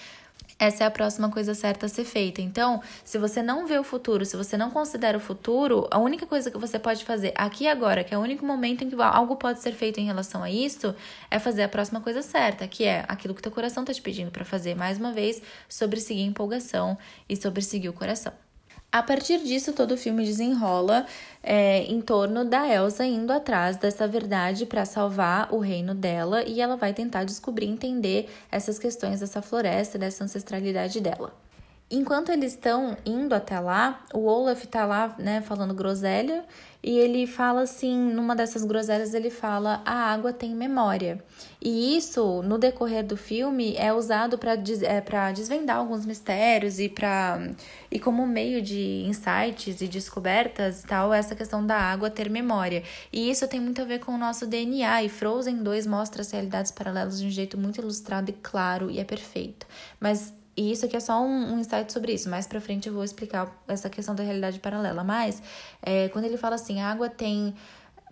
essa 0.59 0.83
é 0.83 0.87
a 0.87 0.91
próxima 0.91 1.29
coisa 1.29 1.53
certa 1.53 1.87
a 1.87 1.89
ser 1.89 2.05
feita. 2.05 2.41
Então, 2.41 2.81
se 3.03 3.17
você 3.17 3.41
não 3.41 3.67
vê 3.67 3.77
o 3.77 3.83
futuro, 3.83 4.25
se 4.25 4.37
você 4.37 4.55
não 4.55 4.71
considera 4.71 5.17
o 5.17 5.21
futuro, 5.21 5.87
a 5.91 5.99
única 5.99 6.25
coisa 6.25 6.49
que 6.49 6.57
você 6.57 6.79
pode 6.79 7.03
fazer 7.03 7.33
aqui 7.35 7.65
e 7.65 7.67
agora, 7.67 8.03
que 8.03 8.13
é 8.13 8.17
o 8.17 8.21
único 8.21 8.45
momento 8.45 8.83
em 8.83 8.89
que 8.89 8.95
algo 9.01 9.35
pode 9.35 9.61
ser 9.61 9.73
feito 9.73 9.99
em 9.99 10.05
relação 10.05 10.43
a 10.43 10.49
isso, 10.49 10.95
é 11.29 11.39
fazer 11.39 11.63
a 11.63 11.69
próxima 11.69 11.99
coisa 11.99 12.21
certa, 12.21 12.67
que 12.67 12.85
é 12.85 13.03
aquilo 13.07 13.33
que 13.33 13.41
teu 13.41 13.51
coração 13.51 13.83
está 13.83 13.93
te 13.93 14.01
pedindo 14.01 14.31
para 14.31 14.45
fazer, 14.45 14.75
mais 14.75 14.97
uma 14.97 15.11
vez, 15.11 15.41
sobre 15.67 15.99
seguir 15.99 16.23
empolgação 16.23 16.97
e 17.27 17.35
sobre 17.35 17.61
seguir 17.61 17.89
o 17.89 17.93
coração. 17.93 18.33
A 18.93 19.01
partir 19.01 19.39
disso, 19.39 19.73
todo 19.73 19.93
o 19.95 19.97
filme 19.97 20.23
desenrola 20.23 21.07
é, 21.41 21.79
em 21.85 21.99
torno 21.99 22.45
da 22.45 22.67
Elsa 22.67 23.03
indo 23.03 23.33
atrás 23.33 23.75
dessa 23.75 24.07
verdade 24.07 24.67
para 24.67 24.85
salvar 24.85 25.51
o 25.51 25.57
reino 25.57 25.95
dela 25.95 26.43
e 26.43 26.61
ela 26.61 26.77
vai 26.77 26.93
tentar 26.93 27.23
descobrir, 27.23 27.65
entender 27.65 28.29
essas 28.51 28.77
questões 28.77 29.21
dessa 29.21 29.41
floresta, 29.41 29.97
dessa 29.97 30.23
ancestralidade 30.23 31.01
dela. 31.01 31.33
Enquanto 31.89 32.31
eles 32.31 32.53
estão 32.53 32.95
indo 33.03 33.33
até 33.33 33.59
lá, 33.59 34.03
o 34.13 34.25
Olaf 34.25 34.63
tá 34.67 34.85
lá, 34.85 35.15
né, 35.17 35.41
falando 35.41 35.73
groselha, 35.73 36.45
e 36.83 36.97
ele 36.97 37.25
fala 37.25 37.61
assim, 37.61 37.97
numa 37.97 38.35
dessas 38.35 38.65
groselhas 38.65 39.13
ele 39.13 39.29
fala: 39.29 39.81
"A 39.85 40.11
água 40.11 40.33
tem 40.33 40.53
memória". 40.55 41.23
E 41.61 41.95
isso, 41.95 42.41
no 42.43 42.57
decorrer 42.57 43.05
do 43.05 43.15
filme, 43.15 43.75
é 43.77 43.93
usado 43.93 44.37
para 44.37 44.53
é, 44.83 45.01
para 45.01 45.31
desvendar 45.31 45.77
alguns 45.77 46.05
mistérios 46.05 46.79
e 46.79 46.89
para 46.89 47.39
e 47.89 47.99
como 47.99 48.27
meio 48.27 48.61
de 48.61 49.03
insights 49.07 49.81
e 49.81 49.87
descobertas 49.87 50.83
e 50.83 50.87
tal, 50.87 51.13
essa 51.13 51.35
questão 51.35 51.65
da 51.65 51.77
água 51.77 52.09
ter 52.09 52.29
memória. 52.29 52.83
E 53.11 53.29
isso 53.29 53.47
tem 53.47 53.59
muito 53.59 53.81
a 53.81 53.85
ver 53.85 53.99
com 53.99 54.13
o 54.13 54.17
nosso 54.17 54.45
DNA, 54.47 55.03
e 55.03 55.09
Frozen 55.09 55.63
2 55.63 55.87
mostra 55.87 56.21
as 56.21 56.31
realidades 56.31 56.71
paralelas 56.71 57.19
de 57.19 57.27
um 57.27 57.29
jeito 57.29 57.57
muito 57.57 57.79
ilustrado 57.79 58.29
e 58.29 58.33
claro, 58.33 58.89
e 58.91 58.99
é 58.99 59.03
perfeito. 59.03 59.65
Mas 59.99 60.33
e 60.55 60.71
isso 60.71 60.85
aqui 60.85 60.95
é 60.95 60.99
só 60.99 61.21
um, 61.21 61.53
um 61.53 61.59
insight 61.59 61.91
sobre 61.91 62.13
isso. 62.13 62.29
Mais 62.29 62.45
pra 62.45 62.61
frente 62.61 62.87
eu 62.87 62.93
vou 62.93 63.03
explicar 63.03 63.51
essa 63.67 63.89
questão 63.89 64.13
da 64.13 64.23
realidade 64.23 64.59
paralela. 64.59 65.03
Mas, 65.03 65.41
é, 65.81 66.09
quando 66.09 66.25
ele 66.25 66.37
fala 66.37 66.55
assim, 66.55 66.79
a 66.79 66.91
água 66.91 67.09
tem 67.09 67.55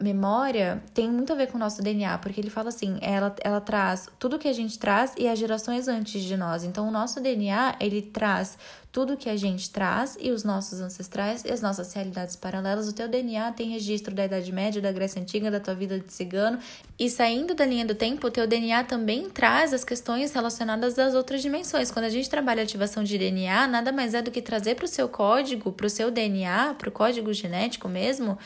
memória 0.01 0.84
tem 0.93 1.10
muito 1.10 1.31
a 1.31 1.36
ver 1.36 1.48
com 1.48 1.58
o 1.58 1.60
nosso 1.60 1.81
DNA, 1.81 2.17
porque 2.17 2.39
ele 2.39 2.50
fala 2.50 2.70
assim, 2.70 2.98
ela, 3.01 3.36
ela 3.41 3.62
traz 3.62 4.08
tudo 4.20 4.39
que 4.39 4.48
a 4.48 4.53
gente 4.53 4.77
traz 4.77 5.13
e 5.17 5.27
as 5.27 5.38
gerações 5.38 5.88
antes 5.88 6.24
de 6.24 6.36
nós. 6.36 6.63
Então, 6.63 6.88
o 6.88 6.91
nosso 6.91 7.20
DNA, 7.20 7.75
ele 7.79 8.01
traz 8.01 8.58
tudo 8.91 9.15
que 9.15 9.29
a 9.29 9.38
gente 9.38 9.70
traz 9.70 10.17
e 10.20 10.31
os 10.31 10.43
nossos 10.43 10.81
ancestrais 10.81 11.46
e 11.46 11.51
as 11.51 11.62
nossas 11.62 11.93
realidades 11.93 12.36
paralelas. 12.36 12.89
O 12.89 12.93
teu 12.93 13.08
DNA 13.08 13.51
tem 13.53 13.70
registro 13.70 14.13
da 14.13 14.25
Idade 14.25 14.51
Média, 14.51 14.81
da 14.81 14.91
Grécia 14.91 15.22
Antiga, 15.22 15.50
da 15.50 15.62
tua 15.62 15.74
vida 15.74 15.98
de 15.98 16.12
cigano. 16.12 16.60
E 17.00 17.10
saindo 17.10 17.55
da 17.55 17.65
linha 17.65 17.86
do 17.86 17.96
tempo, 17.96 18.27
o 18.27 18.31
teu 18.31 18.46
DNA 18.46 18.84
também 18.84 19.29
traz 19.29 19.74
as 19.74 19.86
questões 19.86 20.34
relacionadas 20.34 21.00
às 21.00 21.15
outras 21.15 21.41
dimensões. 21.41 21.89
Quando 21.89 22.05
a 22.05 22.10
gente 22.10 22.29
trabalha 22.29 22.63
ativação 22.63 23.03
de 23.03 23.17
DNA, 23.17 23.65
nada 23.67 23.91
mais 23.93 24.13
é 24.13 24.22
do 24.22 24.29
que 24.29 24.41
trazer 24.41 24.75
para 24.75 24.86
o 24.86 24.89
seu 24.89 25.08
código, 25.08 25.72
para 25.72 25.88
o 25.88 25.89
seu 25.89 26.12
DNA, 26.12 26.75
para 26.77 26.89
o 26.89 26.91
código 26.91 27.31
genético 27.34 27.88
mesmo, 27.88 28.38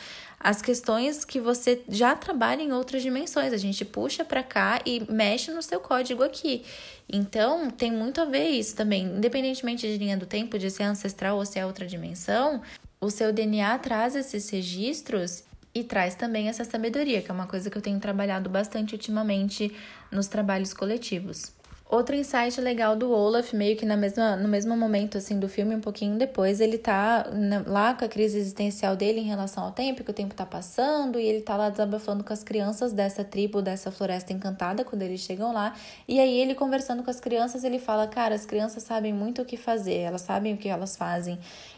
as 0.45 0.61
questões 0.61 1.25
que 1.25 1.39
você 1.39 1.81
já 1.89 2.15
trabalha 2.15 2.61
em 2.61 2.71
outras 2.71 3.01
dimensões. 3.01 3.51
A 3.51 3.57
gente 3.57 3.83
puxa 3.83 4.23
para 4.23 4.43
cá 4.43 4.79
e 4.85 5.03
mexe 5.11 5.49
no 5.49 5.63
seu 5.63 5.79
código 5.79 6.21
aqui. 6.21 6.63
Então, 7.11 7.71
tem 7.71 7.91
muito 7.91 8.21
a 8.21 8.25
ver 8.25 8.49
isso 8.49 8.75
também. 8.75 9.05
Independentemente 9.05 9.87
de 9.87 9.97
linha 9.97 10.15
do 10.15 10.27
tempo, 10.27 10.59
de 10.59 10.69
ser 10.69 10.83
ancestral 10.83 11.37
ou 11.37 11.45
se 11.47 11.57
é 11.57 11.65
outra 11.65 11.87
dimensão, 11.87 12.61
o 13.01 13.09
seu 13.09 13.33
DNA 13.33 13.79
traz 13.79 14.15
esses 14.15 14.47
registros 14.51 15.43
e 15.73 15.83
traz 15.83 16.13
também 16.13 16.47
essa 16.47 16.63
sabedoria, 16.63 17.23
que 17.23 17.31
é 17.31 17.33
uma 17.33 17.47
coisa 17.47 17.67
que 17.71 17.77
eu 17.79 17.81
tenho 17.81 17.99
trabalhado 17.99 18.47
bastante 18.47 18.93
ultimamente 18.93 19.75
nos 20.11 20.27
trabalhos 20.27 20.75
coletivos. 20.75 21.55
Outro 21.87 22.15
insight 22.15 22.59
legal 22.59 22.95
do 22.95 23.11
Olaf, 23.11 23.53
meio 23.53 23.77
que 23.77 23.85
na 23.85 23.95
mesma, 23.95 24.35
no 24.35 24.47
mesmo 24.47 24.75
momento 24.75 25.19
assim 25.19 25.39
do 25.39 25.47
filme, 25.47 25.75
um 25.75 25.79
pouquinho 25.79 26.17
depois, 26.17 26.59
ele 26.59 26.79
tá 26.79 27.27
lá 27.67 27.93
com 27.93 28.03
a 28.03 28.07
crise 28.07 28.39
existencial 28.39 28.95
dele 28.95 29.19
em 29.19 29.25
relação 29.25 29.63
ao 29.63 29.71
tempo, 29.71 30.03
que 30.03 30.09
o 30.09 30.13
tempo 30.13 30.33
tá 30.33 30.47
passando, 30.47 31.19
e 31.19 31.25
ele 31.27 31.41
tá 31.41 31.55
lá 31.55 31.69
desabafando 31.69 32.23
com 32.23 32.33
as 32.33 32.43
crianças 32.43 32.91
dessa 32.91 33.23
tribo, 33.23 33.61
dessa 33.61 33.91
floresta 33.91 34.33
encantada, 34.33 34.83
quando 34.83 35.03
eles 35.03 35.19
chegam 35.21 35.53
lá. 35.53 35.75
E 36.07 36.19
aí 36.19 36.35
ele 36.39 36.55
conversando 36.55 37.03
com 37.03 37.11
as 37.11 37.19
crianças, 37.19 37.63
ele 37.63 37.77
fala: 37.77 38.07
"Cara, 38.07 38.33
as 38.33 38.47
crianças 38.47 38.81
sabem 38.81 39.13
muito 39.13 39.43
o 39.43 39.45
que 39.45 39.55
fazer, 39.55 39.97
elas 39.99 40.21
sabem 40.21 40.55
o 40.55 40.57
que 40.57 40.67
elas 40.67 40.97
fazem". 40.97 41.37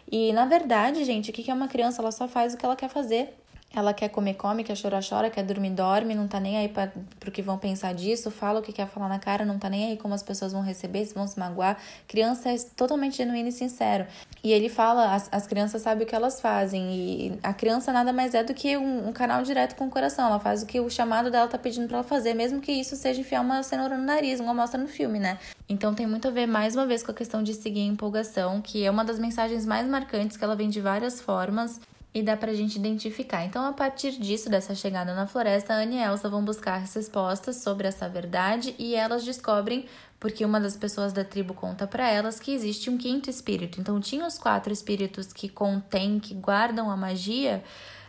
E 0.09 0.31
na 0.31 0.45
verdade, 0.45 1.03
gente, 1.03 1.31
o 1.31 1.33
que 1.33 1.51
é 1.51 1.53
uma 1.53 1.67
criança? 1.67 2.01
Ela 2.01 2.11
só 2.13 2.29
faz 2.29 2.53
o 2.53 2.57
que 2.57 2.65
ela 2.65 2.77
quer 2.77 2.89
fazer. 2.89 3.33
Ela 3.73 3.93
quer 3.93 4.09
comer, 4.09 4.33
come, 4.35 4.63
quer 4.63 4.75
chorar, 4.75 5.01
chora, 5.07 5.29
quer 5.29 5.43
dormir, 5.43 5.71
dorme, 5.71 6.15
não 6.15 6.27
tá 6.27 6.39
nem 6.39 6.57
aí 6.57 6.69
para 6.69 6.91
pro 7.19 7.29
que 7.29 7.41
vão 7.41 7.57
pensar 7.57 7.93
disso, 7.93 8.31
fala 8.31 8.59
o 8.59 8.63
que 8.63 8.71
quer 8.71 8.87
falar 8.87 9.09
na 9.09 9.19
cara, 9.19 9.45
não 9.45 9.59
tá 9.59 9.69
nem 9.69 9.91
aí 9.91 9.97
como 9.97 10.13
as 10.13 10.23
pessoas 10.23 10.53
vão 10.53 10.61
receber, 10.61 11.05
se 11.05 11.13
vão 11.13 11.27
se 11.27 11.37
magoar. 11.37 11.77
Criança 12.07 12.49
é 12.49 12.57
totalmente 12.75 13.17
genuíno 13.17 13.49
e 13.49 13.51
sincero. 13.51 14.07
E 14.43 14.53
ele 14.53 14.69
fala, 14.69 15.13
as, 15.13 15.29
as 15.31 15.45
crianças 15.45 15.81
sabem 15.81 16.05
o 16.05 16.09
que 16.09 16.15
elas 16.15 16.39
fazem, 16.39 16.91
e 16.91 17.39
a 17.43 17.53
criança 17.53 17.91
nada 17.91 18.13
mais 18.13 18.33
é 18.33 18.43
do 18.43 18.53
que 18.53 18.77
um, 18.77 19.09
um 19.09 19.13
canal 19.13 19.43
direto 19.43 19.75
com 19.75 19.85
o 19.85 19.89
coração. 19.89 20.27
Ela 20.27 20.39
faz 20.39 20.63
o 20.63 20.65
que 20.65 20.79
o 20.79 20.89
chamado 20.89 21.29
dela 21.29 21.47
tá 21.47 21.57
pedindo 21.57 21.87
para 21.87 21.97
ela 21.97 22.07
fazer, 22.07 22.33
mesmo 22.33 22.61
que 22.61 22.71
isso 22.71 22.95
seja 22.95 23.19
enfiar 23.19 23.41
uma 23.41 23.61
cenoura 23.63 23.97
no 23.97 24.03
nariz, 24.03 24.39
como 24.39 24.53
mostra 24.55 24.79
no 24.79 24.87
filme, 24.87 25.19
né? 25.19 25.37
Então 25.67 25.93
tem 25.93 26.07
muito 26.07 26.29
a 26.29 26.31
ver, 26.31 26.47
mais 26.47 26.73
uma 26.73 26.85
vez, 26.85 27.03
com 27.03 27.11
a 27.11 27.13
questão 27.15 27.43
de 27.43 27.53
seguir 27.53 27.81
a 27.81 27.85
empolgação, 27.85 28.61
que 28.61 28.85
é 28.85 28.89
uma 28.89 29.03
das 29.03 29.19
mensagens 29.19 29.65
mais 29.65 29.85
marcantes, 29.85 30.37
que 30.37 30.43
ela 30.43 30.55
vem 30.55 30.69
de 30.69 30.79
várias 30.79 31.19
formas 31.19 31.79
e 32.17 32.23
dá 32.23 32.35
pra 32.35 32.51
gente 32.51 32.77
identificar. 32.77 33.45
Então, 33.45 33.63
a 33.63 33.71
partir 33.71 34.13
disso, 34.13 34.49
dessa 34.49 34.73
chegada 34.73 35.13
na 35.13 35.27
floresta, 35.27 35.73
a 35.73 35.77
Anne 35.77 35.97
e 35.97 36.03
Elsa 36.03 36.27
vão 36.27 36.43
buscar 36.43 36.77
respostas 36.79 37.57
sobre 37.57 37.87
essa 37.87 38.09
verdade 38.09 38.73
e 38.79 38.95
elas 38.95 39.23
descobrem, 39.23 39.85
porque 40.19 40.43
uma 40.43 40.59
das 40.59 40.75
pessoas 40.75 41.13
da 41.13 41.23
tribo 41.23 41.53
conta 41.53 41.85
para 41.85 42.09
elas 42.09 42.39
que 42.39 42.51
existe 42.51 42.89
um 42.89 42.97
quinto 42.97 43.29
espírito. 43.29 43.79
Então, 43.79 43.99
tinha 43.99 44.25
os 44.25 44.39
quatro 44.39 44.73
espíritos 44.73 45.31
que 45.31 45.47
contêm, 45.47 46.19
que 46.19 46.33
guardam 46.33 46.89
a 46.89 46.97
magia, 46.97 47.63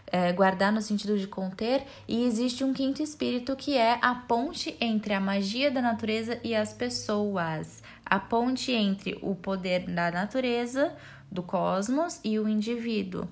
é, 0.07 0.33
guardar 0.33 0.73
no 0.73 0.81
sentido 0.81 1.19
de 1.19 1.27
conter, 1.27 1.85
e 2.09 2.25
existe 2.25 2.65
um 2.65 2.73
quinto 2.73 3.03
espírito 3.03 3.55
que 3.57 3.77
é 3.77 3.99
a 4.01 4.15
ponte 4.15 4.75
entre 4.81 5.13
a 5.13 5.21
magia 5.21 5.71
da 5.71 5.83
natureza 5.83 6.41
e 6.43 6.55
as 6.55 6.73
pessoas. 6.73 7.83
A 8.07 8.19
ponte 8.19 8.73
entre 8.73 9.19
o 9.21 9.35
poder 9.35 9.81
da 9.81 10.11
natureza, 10.11 10.97
do 11.31 11.43
cosmos 11.43 12.21
e 12.25 12.39
o 12.39 12.49
indivíduo. 12.49 13.29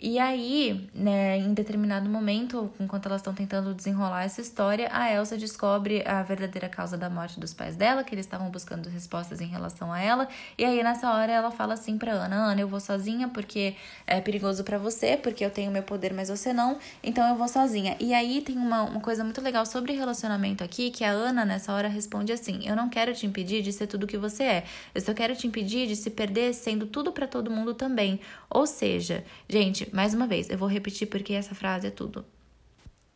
E 0.00 0.16
aí, 0.16 0.88
né, 0.94 1.38
em 1.38 1.52
determinado 1.52 2.08
momento, 2.08 2.70
enquanto 2.78 3.06
elas 3.06 3.20
estão 3.20 3.34
tentando 3.34 3.74
desenrolar 3.74 4.22
essa 4.22 4.40
história, 4.40 4.88
a 4.92 5.12
Elsa 5.12 5.36
descobre 5.36 6.06
a 6.06 6.22
verdadeira 6.22 6.68
causa 6.68 6.96
da 6.96 7.10
morte 7.10 7.40
dos 7.40 7.52
pais 7.52 7.74
dela, 7.74 8.04
que 8.04 8.14
eles 8.14 8.24
estavam 8.24 8.48
buscando 8.48 8.88
respostas 8.88 9.40
em 9.40 9.48
relação 9.48 9.92
a 9.92 10.00
ela. 10.00 10.28
E 10.56 10.64
aí, 10.64 10.84
nessa 10.84 11.12
hora, 11.12 11.32
ela 11.32 11.50
fala 11.50 11.74
assim 11.74 11.98
pra 11.98 12.12
Ana: 12.12 12.36
Ana, 12.36 12.60
eu 12.60 12.68
vou 12.68 12.78
sozinha 12.78 13.26
porque 13.26 13.74
é 14.06 14.20
perigoso 14.20 14.62
para 14.62 14.78
você, 14.78 15.16
porque 15.16 15.44
eu 15.44 15.50
tenho 15.50 15.72
meu 15.72 15.82
poder, 15.82 16.14
mas 16.14 16.28
você 16.28 16.52
não, 16.52 16.78
então 17.02 17.28
eu 17.28 17.34
vou 17.34 17.48
sozinha. 17.48 17.96
E 17.98 18.14
aí 18.14 18.40
tem 18.40 18.56
uma, 18.56 18.82
uma 18.84 19.00
coisa 19.00 19.24
muito 19.24 19.40
legal 19.40 19.66
sobre 19.66 19.94
relacionamento 19.94 20.62
aqui, 20.62 20.92
que 20.92 21.02
a 21.02 21.10
Ana, 21.10 21.44
nessa 21.44 21.72
hora, 21.72 21.88
responde 21.88 22.32
assim: 22.32 22.60
Eu 22.68 22.76
não 22.76 22.88
quero 22.88 23.12
te 23.12 23.26
impedir 23.26 23.62
de 23.62 23.72
ser 23.72 23.88
tudo 23.88 24.06
que 24.06 24.16
você 24.16 24.44
é, 24.44 24.64
eu 24.94 25.00
só 25.00 25.12
quero 25.12 25.34
te 25.34 25.48
impedir 25.48 25.88
de 25.88 25.96
se 25.96 26.08
perder 26.08 26.54
sendo 26.54 26.86
tudo 26.86 27.10
para 27.10 27.26
todo 27.26 27.50
mundo 27.50 27.74
também. 27.74 28.20
Ou 28.48 28.64
seja, 28.64 29.24
gente, 29.48 29.87
mais 29.92 30.14
uma 30.14 30.26
vez, 30.26 30.48
eu 30.48 30.58
vou 30.58 30.68
repetir 30.68 31.08
porque 31.08 31.32
essa 31.32 31.54
frase 31.54 31.86
é 31.86 31.90
tudo. 31.90 32.24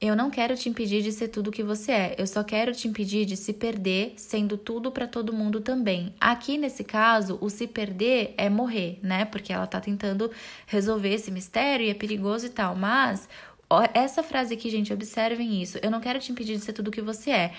Eu 0.01 0.17
não 0.17 0.31
quero 0.31 0.57
te 0.57 0.69
impedir 0.69 1.01
de 1.01 1.13
ser 1.13 1.29
tudo 1.29 1.53
que 1.53 1.63
você 1.63 1.93
é, 1.93 2.15
eu 2.19 2.27
só 2.27 2.43
quero 2.43 2.73
te 2.73 2.89
impedir 2.89 3.25
de 3.25 3.37
se 3.37 3.53
perder 3.53 4.15
sendo 4.17 4.59
tudo 4.59 4.91
para 4.91 5.07
todo 5.07 5.33
mundo 5.33 5.61
também. 5.61 6.13
Aqui 6.21 6.59
nesse 6.59 6.83
caso, 6.83 7.39
o 7.41 7.49
se 7.49 7.69
perder 7.69 8.35
é 8.37 8.51
morrer, 8.51 8.99
né? 9.01 9.25
Porque 9.25 9.53
ela 9.53 9.65
tá 9.65 9.81
tentando 9.81 10.29
resolver 10.67 11.15
esse 11.15 11.31
mistério 11.31 11.87
e 11.87 11.91
é 11.91 11.95
perigoso 11.95 12.47
e 12.47 12.51
tal, 12.51 12.75
mas 12.75 13.29
essa 13.95 14.23
frase 14.23 14.55
aqui, 14.55 14.69
gente, 14.69 14.93
observem 14.93 15.63
isso. 15.63 15.79
Eu 15.81 15.91
não 15.91 16.01
quero 16.01 16.19
te 16.19 16.33
impedir 16.33 16.57
de 16.57 16.65
ser 16.65 16.73
tudo 16.73 16.91
que 16.91 17.01
você 17.01 17.31
é. 17.31 17.53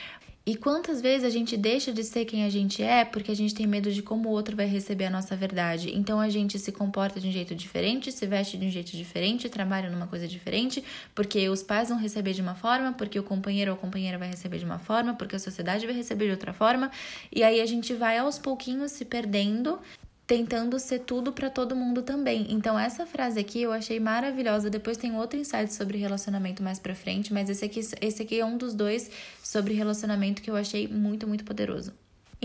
E 0.46 0.58
quantas 0.58 1.00
vezes 1.00 1.26
a 1.26 1.30
gente 1.30 1.56
deixa 1.56 1.94
de 1.94 2.04
ser 2.04 2.26
quem 2.26 2.44
a 2.44 2.50
gente 2.50 2.84
é 2.84 3.06
porque 3.06 3.32
a 3.32 3.36
gente 3.36 3.56
tem 3.56 3.66
medo 3.66 3.90
de 3.90 4.02
como 4.02 4.28
o 4.28 4.32
outro 4.34 4.58
vai 4.58 4.66
receber 4.66 5.06
a 5.06 5.10
nossa 5.10 5.38
verdade. 5.38 5.96
Então 5.96 6.20
a 6.20 6.28
gente 6.28 6.60
se 6.60 6.70
comporta 6.70 7.18
de 7.18 7.30
um 7.30 7.32
jeito 7.32 7.56
diferente, 7.56 8.12
se 8.12 8.26
veste 8.26 8.58
de 8.58 8.66
um 8.66 8.70
jeito 8.70 8.92
diferente, 8.92 9.48
trabalha 9.48 9.90
numa 9.90 10.06
coisa 10.06 10.28
diferente, 10.28 10.84
porque 11.16 11.48
os 11.48 11.64
pais 11.64 11.88
vão 11.88 11.98
receber 11.98 12.34
de 12.34 12.42
uma 12.42 12.56
forma, 12.56 12.92
porque 12.92 13.18
o 13.18 13.24
companheiro 13.24 13.72
ou 13.72 13.78
a 13.78 13.80
companheira 13.80 14.18
vai 14.18 14.28
receber 14.28 14.58
de 14.58 14.66
uma 14.66 14.80
forma, 14.80 15.14
porque 15.14 15.38
a 15.38 15.40
sociedade 15.40 15.86
vai 15.86 15.96
receber 15.96 16.26
de 16.26 16.32
outra 16.32 16.52
forma. 16.52 16.92
E 17.34 17.42
aí 17.42 17.62
a 17.62 17.66
gente 17.66 17.94
vai 17.94 18.18
aos 18.18 18.38
pouquinhos 18.38 18.92
se 18.92 19.06
perdendo 19.06 19.80
tentando 20.34 20.80
ser 20.80 21.02
tudo 21.02 21.32
para 21.32 21.48
todo 21.48 21.76
mundo 21.76 22.02
também. 22.02 22.48
Então 22.50 22.78
essa 22.78 23.06
frase 23.06 23.40
aqui 23.40 23.62
eu 23.62 23.72
achei 23.72 24.00
maravilhosa. 24.00 24.68
Depois 24.68 24.98
tem 24.98 25.16
outro 25.16 25.40
insight 25.40 25.72
sobre 25.72 26.00
relacionamento 26.00 26.64
mais 26.64 26.80
para 26.80 26.96
frente, 26.96 27.32
mas 27.32 27.52
esse 27.52 27.64
aqui 27.64 27.82
esse 28.02 28.24
aqui 28.24 28.40
é 28.40 28.46
um 28.46 28.58
dos 28.58 28.74
dois 28.74 29.12
sobre 29.44 29.76
relacionamento 29.76 30.42
que 30.42 30.50
eu 30.50 30.56
achei 30.56 30.88
muito 30.88 31.28
muito 31.28 31.44
poderoso. 31.46 31.94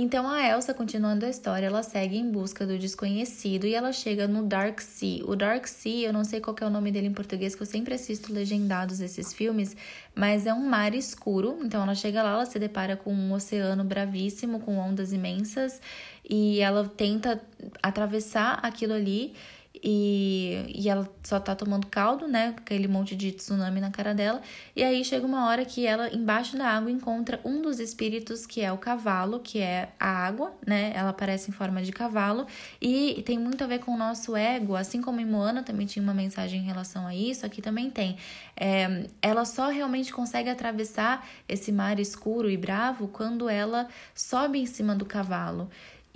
Então 0.00 0.28
a 0.28 0.46
Elsa, 0.46 0.72
continuando 0.72 1.26
a 1.26 1.28
história, 1.28 1.66
ela 1.66 1.82
segue 1.82 2.16
em 2.16 2.30
busca 2.30 2.64
do 2.64 2.78
desconhecido 2.78 3.66
e 3.66 3.74
ela 3.74 3.90
chega 3.90 4.28
no 4.28 4.44
Dark 4.44 4.80
Sea. 4.80 5.24
O 5.26 5.34
Dark 5.34 5.66
Sea, 5.66 6.06
eu 6.06 6.12
não 6.12 6.22
sei 6.22 6.40
qual 6.40 6.54
é 6.60 6.64
o 6.64 6.70
nome 6.70 6.92
dele 6.92 7.08
em 7.08 7.12
português, 7.12 7.56
que 7.56 7.62
eu 7.62 7.66
sempre 7.66 7.94
assisto 7.94 8.32
legendados 8.32 9.00
esses 9.00 9.32
filmes, 9.32 9.76
mas 10.14 10.46
é 10.46 10.54
um 10.54 10.68
mar 10.68 10.94
escuro. 10.94 11.58
Então 11.64 11.82
ela 11.82 11.96
chega 11.96 12.22
lá, 12.22 12.34
ela 12.34 12.46
se 12.46 12.60
depara 12.60 12.96
com 12.96 13.12
um 13.12 13.32
oceano 13.32 13.82
bravíssimo, 13.82 14.60
com 14.60 14.78
ondas 14.78 15.12
imensas, 15.12 15.80
e 16.28 16.60
ela 16.60 16.88
tenta 16.88 17.40
atravessar 17.82 18.58
aquilo 18.62 18.92
ali 18.92 19.34
e, 19.82 20.72
e 20.74 20.88
ela 20.88 21.08
só 21.22 21.38
tá 21.38 21.54
tomando 21.54 21.86
caldo, 21.86 22.26
né? 22.26 22.54
Aquele 22.56 22.88
monte 22.88 23.14
de 23.14 23.32
tsunami 23.32 23.80
na 23.80 23.90
cara 23.90 24.14
dela. 24.14 24.40
E 24.74 24.82
aí 24.82 25.04
chega 25.04 25.26
uma 25.26 25.46
hora 25.46 25.64
que 25.64 25.86
ela, 25.86 26.12
embaixo 26.12 26.56
da 26.56 26.68
água, 26.68 26.90
encontra 26.90 27.40
um 27.44 27.62
dos 27.62 27.78
espíritos, 27.78 28.46
que 28.46 28.60
é 28.60 28.72
o 28.72 28.78
cavalo, 28.78 29.40
que 29.40 29.60
é 29.60 29.90
a 29.98 30.08
água, 30.08 30.52
né? 30.66 30.92
Ela 30.94 31.10
aparece 31.10 31.50
em 31.50 31.52
forma 31.52 31.82
de 31.82 31.92
cavalo. 31.92 32.46
E 32.80 33.22
tem 33.24 33.38
muito 33.38 33.62
a 33.62 33.66
ver 33.66 33.80
com 33.80 33.92
o 33.92 33.96
nosso 33.96 34.36
ego, 34.36 34.74
assim 34.74 35.00
como 35.00 35.20
em 35.20 35.26
Moana 35.26 35.62
também 35.62 35.86
tinha 35.86 36.02
uma 36.02 36.14
mensagem 36.14 36.60
em 36.60 36.64
relação 36.64 37.06
a 37.06 37.14
isso, 37.14 37.46
aqui 37.46 37.62
também 37.62 37.90
tem. 37.90 38.16
É, 38.56 39.06
ela 39.22 39.44
só 39.44 39.68
realmente 39.68 40.12
consegue 40.12 40.50
atravessar 40.50 41.26
esse 41.48 41.70
mar 41.70 42.00
escuro 42.00 42.50
e 42.50 42.56
bravo 42.56 43.08
quando 43.08 43.48
ela 43.48 43.88
sobe 44.14 44.58
em 44.58 44.66
cima 44.66 44.94
do 44.94 45.04
cavalo. 45.04 45.70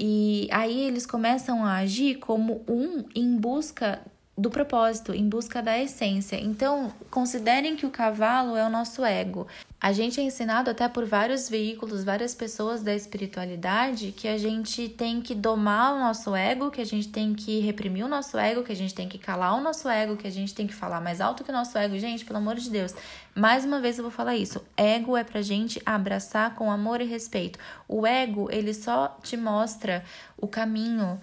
E 0.04 0.48
aí 0.50 0.80
eles 0.80 1.06
começam 1.06 1.64
a 1.64 1.76
agir 1.76 2.16
como 2.16 2.64
um 2.68 3.04
em 3.14 3.36
busca 3.36 4.00
do 4.36 4.50
propósito, 4.50 5.14
em 5.14 5.28
busca 5.28 5.62
da 5.62 5.78
essência. 5.78 6.34
Então, 6.34 6.92
considerem 7.08 7.76
que 7.76 7.86
o 7.86 7.90
cavalo 7.90 8.56
é 8.56 8.66
o 8.66 8.68
nosso 8.68 9.04
ego. 9.04 9.46
A 9.82 9.92
gente 9.92 10.20
é 10.20 10.22
ensinado 10.22 10.70
até 10.70 10.88
por 10.88 11.04
vários 11.04 11.48
veículos, 11.48 12.04
várias 12.04 12.36
pessoas 12.36 12.84
da 12.84 12.94
espiritualidade, 12.94 14.12
que 14.12 14.28
a 14.28 14.38
gente 14.38 14.88
tem 14.88 15.20
que 15.20 15.34
domar 15.34 15.94
o 15.94 15.98
nosso 15.98 16.36
ego, 16.36 16.70
que 16.70 16.80
a 16.80 16.86
gente 16.86 17.08
tem 17.08 17.34
que 17.34 17.58
reprimir 17.58 18.04
o 18.04 18.08
nosso 18.08 18.38
ego, 18.38 18.62
que 18.62 18.70
a 18.70 18.76
gente 18.76 18.94
tem 18.94 19.08
que 19.08 19.18
calar 19.18 19.58
o 19.58 19.60
nosso 19.60 19.88
ego, 19.88 20.16
que 20.16 20.28
a 20.28 20.30
gente 20.30 20.54
tem 20.54 20.68
que 20.68 20.72
falar 20.72 21.00
mais 21.00 21.20
alto 21.20 21.42
que 21.42 21.50
o 21.50 21.52
nosso 21.52 21.76
ego. 21.76 21.98
Gente, 21.98 22.24
pelo 22.24 22.38
amor 22.38 22.54
de 22.54 22.70
Deus, 22.70 22.94
mais 23.34 23.64
uma 23.64 23.80
vez 23.80 23.98
eu 23.98 24.04
vou 24.04 24.12
falar 24.12 24.36
isso. 24.36 24.64
Ego 24.76 25.16
é 25.16 25.24
pra 25.24 25.42
gente 25.42 25.82
abraçar 25.84 26.54
com 26.54 26.70
amor 26.70 27.00
e 27.00 27.04
respeito. 27.04 27.58
O 27.88 28.06
ego, 28.06 28.48
ele 28.52 28.72
só 28.72 29.18
te 29.20 29.36
mostra 29.36 30.04
o 30.36 30.46
caminho 30.46 31.20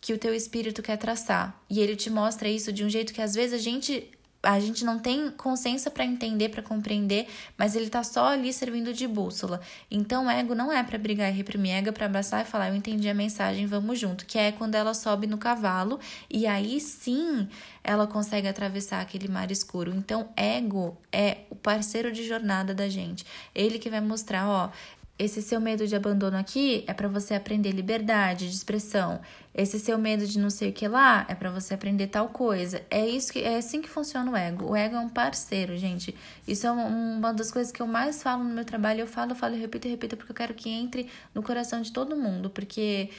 que 0.00 0.12
o 0.12 0.18
teu 0.18 0.34
espírito 0.34 0.82
quer 0.82 0.96
traçar. 0.96 1.56
E 1.70 1.78
ele 1.78 1.94
te 1.94 2.10
mostra 2.10 2.48
isso 2.48 2.72
de 2.72 2.84
um 2.84 2.90
jeito 2.90 3.14
que 3.14 3.22
às 3.22 3.32
vezes 3.32 3.54
a 3.54 3.62
gente 3.62 4.10
a 4.42 4.58
gente 4.58 4.84
não 4.84 4.98
tem 4.98 5.30
consciência 5.30 5.90
para 5.90 6.04
entender, 6.04 6.48
para 6.48 6.62
compreender, 6.62 7.28
mas 7.56 7.76
ele 7.76 7.88
tá 7.88 8.02
só 8.02 8.26
ali 8.26 8.52
servindo 8.52 8.92
de 8.92 9.06
bússola. 9.06 9.60
Então, 9.90 10.28
ego 10.30 10.54
não 10.54 10.72
é 10.72 10.82
para 10.82 10.98
brigar 10.98 11.30
e 11.30 11.36
reprimir, 11.36 11.72
ego 11.72 11.90
é 11.90 11.92
para 11.92 12.06
abraçar 12.06 12.42
e 12.42 12.44
falar: 12.44 12.68
"Eu 12.68 12.74
entendi 12.74 13.08
a 13.08 13.14
mensagem, 13.14 13.66
vamos 13.66 13.98
junto", 13.98 14.26
que 14.26 14.38
é 14.38 14.50
quando 14.50 14.74
ela 14.74 14.94
sobe 14.94 15.26
no 15.26 15.38
cavalo 15.38 16.00
e 16.28 16.46
aí 16.46 16.80
sim 16.80 17.48
ela 17.84 18.06
consegue 18.06 18.48
atravessar 18.48 19.00
aquele 19.00 19.28
mar 19.28 19.50
escuro. 19.50 19.94
Então, 19.94 20.28
ego 20.36 20.96
é 21.12 21.38
o 21.50 21.54
parceiro 21.54 22.10
de 22.12 22.24
jornada 22.24 22.74
da 22.74 22.88
gente. 22.88 23.24
Ele 23.54 23.78
que 23.78 23.90
vai 23.90 24.00
mostrar, 24.00 24.48
ó, 24.48 24.70
esse 25.18 25.42
seu 25.42 25.60
medo 25.60 25.86
de 25.86 25.94
abandono 25.94 26.36
aqui 26.36 26.84
é 26.86 26.94
para 26.94 27.06
você 27.06 27.34
aprender 27.34 27.70
liberdade 27.70 28.48
de 28.48 28.54
expressão. 28.54 29.20
Esse 29.54 29.78
seu 29.78 29.98
medo 29.98 30.26
de 30.26 30.38
não 30.38 30.50
sei 30.50 30.70
o 30.70 30.72
que 30.72 30.88
lá 30.88 31.26
é 31.28 31.34
para 31.34 31.50
você 31.50 31.74
aprender 31.74 32.08
tal 32.08 32.30
coisa. 32.30 32.82
É 32.90 33.06
isso 33.06 33.32
que 33.32 33.40
é 33.40 33.56
assim 33.56 33.82
que 33.82 33.88
funciona 33.88 34.30
o 34.30 34.36
ego. 34.36 34.70
O 34.70 34.76
ego 34.76 34.96
é 34.96 34.98
um 34.98 35.08
parceiro, 35.08 35.76
gente. 35.76 36.14
Isso 36.48 36.66
é 36.66 36.72
uma 36.72 37.32
das 37.32 37.50
coisas 37.50 37.70
que 37.70 37.80
eu 37.82 37.86
mais 37.86 38.22
falo 38.22 38.42
no 38.42 38.54
meu 38.54 38.64
trabalho. 38.64 39.00
Eu 39.00 39.06
falo, 39.06 39.34
falo, 39.34 39.54
repito 39.54 39.86
repito 39.86 40.16
porque 40.16 40.32
eu 40.32 40.36
quero 40.36 40.54
que 40.54 40.70
entre 40.70 41.08
no 41.34 41.42
coração 41.42 41.82
de 41.82 41.92
todo 41.92 42.16
mundo, 42.16 42.50
porque 42.50 43.10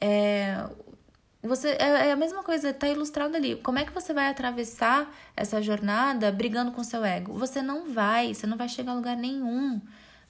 é 0.00 0.64
você 1.42 1.70
é, 1.78 2.08
é 2.08 2.12
a 2.12 2.16
mesma 2.16 2.42
coisa, 2.42 2.72
tá 2.72 2.88
ilustrado 2.88 3.36
ali. 3.36 3.56
Como 3.56 3.78
é 3.78 3.84
que 3.84 3.92
você 3.92 4.12
vai 4.12 4.28
atravessar 4.28 5.12
essa 5.36 5.62
jornada 5.62 6.30
brigando 6.32 6.72
com 6.72 6.82
seu 6.82 7.04
ego? 7.04 7.32
Você 7.38 7.62
não 7.62 7.92
vai, 7.92 8.34
você 8.34 8.46
não 8.46 8.56
vai 8.56 8.68
chegar 8.68 8.92
a 8.92 8.94
lugar 8.94 9.16
nenhum. 9.16 9.80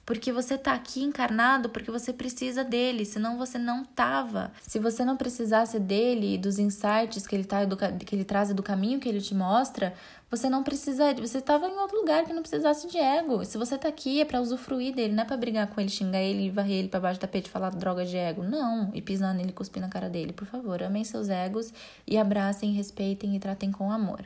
Porque 0.09 0.31
você 0.31 0.57
tá 0.57 0.73
aqui 0.73 1.03
encarnado 1.03 1.69
porque 1.69 1.91
você 1.91 2.11
precisa 2.11 2.63
dele, 2.63 3.05
senão 3.05 3.37
você 3.37 3.59
não 3.59 3.85
tava. 3.85 4.51
Se 4.59 4.79
você 4.79 5.05
não 5.05 5.15
precisasse 5.15 5.79
dele 5.79 6.33
e 6.33 6.37
dos 6.39 6.57
insights 6.57 7.27
que 7.27 7.35
ele, 7.35 7.43
tá, 7.43 7.59
que 8.03 8.15
ele 8.15 8.23
traz 8.23 8.51
do 8.51 8.63
caminho 8.63 8.99
que 8.99 9.07
ele 9.07 9.21
te 9.21 9.35
mostra, 9.35 9.93
você 10.27 10.49
não 10.49 10.63
precisaria. 10.63 11.23
Você 11.23 11.39
tava 11.39 11.67
em 11.67 11.77
outro 11.77 11.95
lugar 11.95 12.25
que 12.25 12.33
não 12.33 12.41
precisasse 12.41 12.87
de 12.87 12.97
ego. 12.97 13.45
Se 13.45 13.55
você 13.55 13.77
tá 13.77 13.87
aqui 13.87 14.19
é 14.19 14.25
para 14.25 14.41
usufruir 14.41 14.95
dele, 14.95 15.13
não 15.13 15.21
é 15.21 15.27
pra 15.27 15.37
brigar 15.37 15.67
com 15.67 15.79
ele, 15.79 15.91
xingar 15.91 16.23
ele 16.23 16.49
varrer 16.49 16.79
ele 16.79 16.87
pra 16.87 16.99
baixo 16.99 17.19
do 17.19 17.21
tapete 17.21 17.47
falar 17.47 17.69
droga 17.69 18.03
de 18.03 18.17
ego. 18.17 18.41
Não. 18.41 18.89
E 18.95 19.03
pisar 19.03 19.35
nele 19.35 19.51
cuspir 19.51 19.79
na 19.79 19.89
cara 19.89 20.09
dele. 20.09 20.33
Por 20.33 20.47
favor, 20.47 20.81
amem 20.81 21.03
seus 21.03 21.29
egos 21.29 21.71
e 22.07 22.17
abracem, 22.17 22.73
respeitem 22.73 23.35
e 23.35 23.39
tratem 23.39 23.71
com 23.71 23.91
amor. 23.91 24.25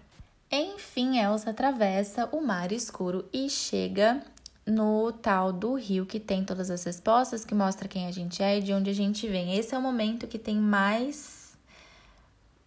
Enfim, 0.50 1.18
Elsa 1.18 1.50
atravessa 1.50 2.30
o 2.32 2.40
mar 2.40 2.72
escuro 2.72 3.26
e 3.34 3.50
chega 3.50 4.22
no 4.66 5.12
tal 5.12 5.52
do 5.52 5.76
rio 5.76 6.06
que 6.06 6.20
tem 6.20 6.44
todas 6.44 6.70
as 6.70 6.84
respostas, 6.84 7.44
que 7.44 7.54
mostra 7.54 7.88
quem 7.88 8.08
a 8.08 8.12
gente 8.12 8.42
é 8.42 8.58
e 8.58 8.62
de 8.62 8.74
onde 8.74 8.90
a 8.90 8.94
gente 8.94 9.28
vem. 9.28 9.58
Esse 9.58 9.76
é 9.76 9.78
o 9.78 9.82
momento 9.82 10.28
que 10.28 10.40
tem 10.40 10.58
mais. 10.58 11.54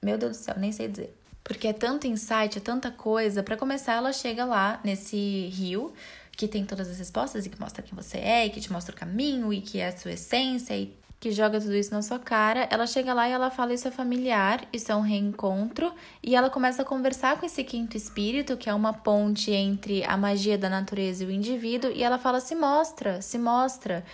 Meu 0.02 0.18
Deus 0.18 0.36
do 0.36 0.42
céu, 0.42 0.54
nem 0.58 0.72
sei 0.72 0.88
dizer. 0.88 1.16
Porque 1.42 1.68
é 1.68 1.72
tanto 1.72 2.06
insight, 2.06 2.58
é 2.58 2.60
tanta 2.60 2.90
coisa. 2.90 3.42
Para 3.42 3.56
começar, 3.56 3.94
ela 3.94 4.12
chega 4.12 4.44
lá 4.44 4.80
nesse 4.84 5.48
rio 5.48 5.92
que 6.32 6.46
tem 6.46 6.66
todas 6.66 6.90
as 6.90 6.98
respostas 6.98 7.46
e 7.46 7.48
que 7.48 7.58
mostra 7.58 7.82
quem 7.82 7.96
você 7.96 8.18
é, 8.18 8.44
e 8.44 8.50
que 8.50 8.60
te 8.60 8.70
mostra 8.70 8.94
o 8.94 8.98
caminho 8.98 9.52
e 9.52 9.60
que 9.62 9.78
é 9.78 9.88
a 9.88 9.96
sua 9.96 10.12
essência 10.12 10.76
e 10.76 10.94
que 11.18 11.30
joga 11.30 11.60
tudo 11.60 11.74
isso 11.74 11.92
na 11.92 12.02
sua 12.02 12.18
cara, 12.18 12.68
ela 12.70 12.86
chega 12.86 13.14
lá 13.14 13.28
e 13.28 13.32
ela 13.32 13.50
fala 13.50 13.72
isso 13.72 13.88
é 13.88 13.90
familiar, 13.90 14.66
isso 14.72 14.92
é 14.92 14.96
um 14.96 15.00
reencontro, 15.00 15.92
e 16.22 16.36
ela 16.36 16.50
começa 16.50 16.82
a 16.82 16.84
conversar 16.84 17.38
com 17.38 17.46
esse 17.46 17.64
quinto 17.64 17.96
espírito, 17.96 18.56
que 18.56 18.68
é 18.68 18.74
uma 18.74 18.92
ponte 18.92 19.50
entre 19.50 20.04
a 20.04 20.16
magia 20.16 20.58
da 20.58 20.68
natureza 20.68 21.24
e 21.24 21.26
o 21.26 21.30
indivíduo, 21.30 21.90
e 21.90 22.02
ela 22.02 22.18
fala: 22.18 22.40
se 22.40 22.54
mostra, 22.54 23.22
se 23.22 23.38
mostra. 23.38 24.04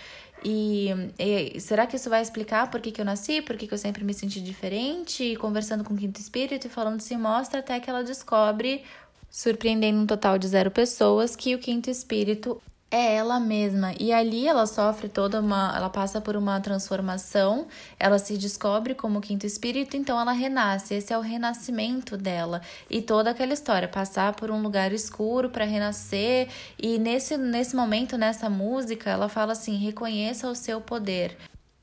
E, 0.44 0.88
e, 1.18 1.60
será 1.60 1.86
que 1.86 1.96
isso 1.96 2.10
vai 2.10 2.20
explicar 2.20 2.68
por 2.70 2.80
que, 2.80 2.90
que 2.90 3.00
eu 3.00 3.04
nasci, 3.04 3.40
por 3.42 3.56
que, 3.56 3.66
que 3.66 3.74
eu 3.74 3.78
sempre 3.78 4.04
me 4.04 4.12
senti 4.12 4.40
diferente? 4.40 5.22
E 5.22 5.36
conversando 5.36 5.84
com 5.84 5.94
o 5.94 5.96
quinto 5.96 6.20
espírito 6.20 6.66
e 6.66 6.70
falando 6.70 7.00
se 7.00 7.16
mostra 7.16 7.60
até 7.60 7.78
que 7.78 7.88
ela 7.88 8.02
descobre, 8.02 8.82
surpreendendo 9.30 10.00
um 10.00 10.06
total 10.06 10.38
de 10.38 10.48
zero 10.48 10.70
pessoas, 10.70 11.36
que 11.36 11.54
o 11.54 11.58
quinto 11.58 11.88
espírito 11.88 12.60
é 12.92 13.14
ela 13.14 13.40
mesma. 13.40 13.94
E 13.98 14.12
ali 14.12 14.46
ela 14.46 14.66
sofre 14.66 15.08
toda 15.08 15.40
uma. 15.40 15.72
Ela 15.74 15.88
passa 15.88 16.20
por 16.20 16.36
uma 16.36 16.60
transformação, 16.60 17.66
ela 17.98 18.18
se 18.18 18.36
descobre 18.36 18.94
como 18.94 19.20
quinto 19.20 19.46
espírito, 19.46 19.96
então 19.96 20.20
ela 20.20 20.32
renasce. 20.32 20.94
Esse 20.94 21.12
é 21.12 21.18
o 21.18 21.22
renascimento 21.22 22.16
dela. 22.18 22.60
E 22.90 23.00
toda 23.00 23.30
aquela 23.30 23.54
história, 23.54 23.88
passar 23.88 24.34
por 24.34 24.50
um 24.50 24.60
lugar 24.62 24.92
escuro 24.92 25.48
para 25.48 25.64
renascer. 25.64 26.48
E 26.78 26.98
nesse, 26.98 27.38
nesse 27.38 27.74
momento, 27.74 28.18
nessa 28.18 28.50
música, 28.50 29.10
ela 29.10 29.28
fala 29.28 29.52
assim: 29.52 29.76
reconheça 29.76 30.46
o 30.48 30.54
seu 30.54 30.80
poder. 30.80 31.36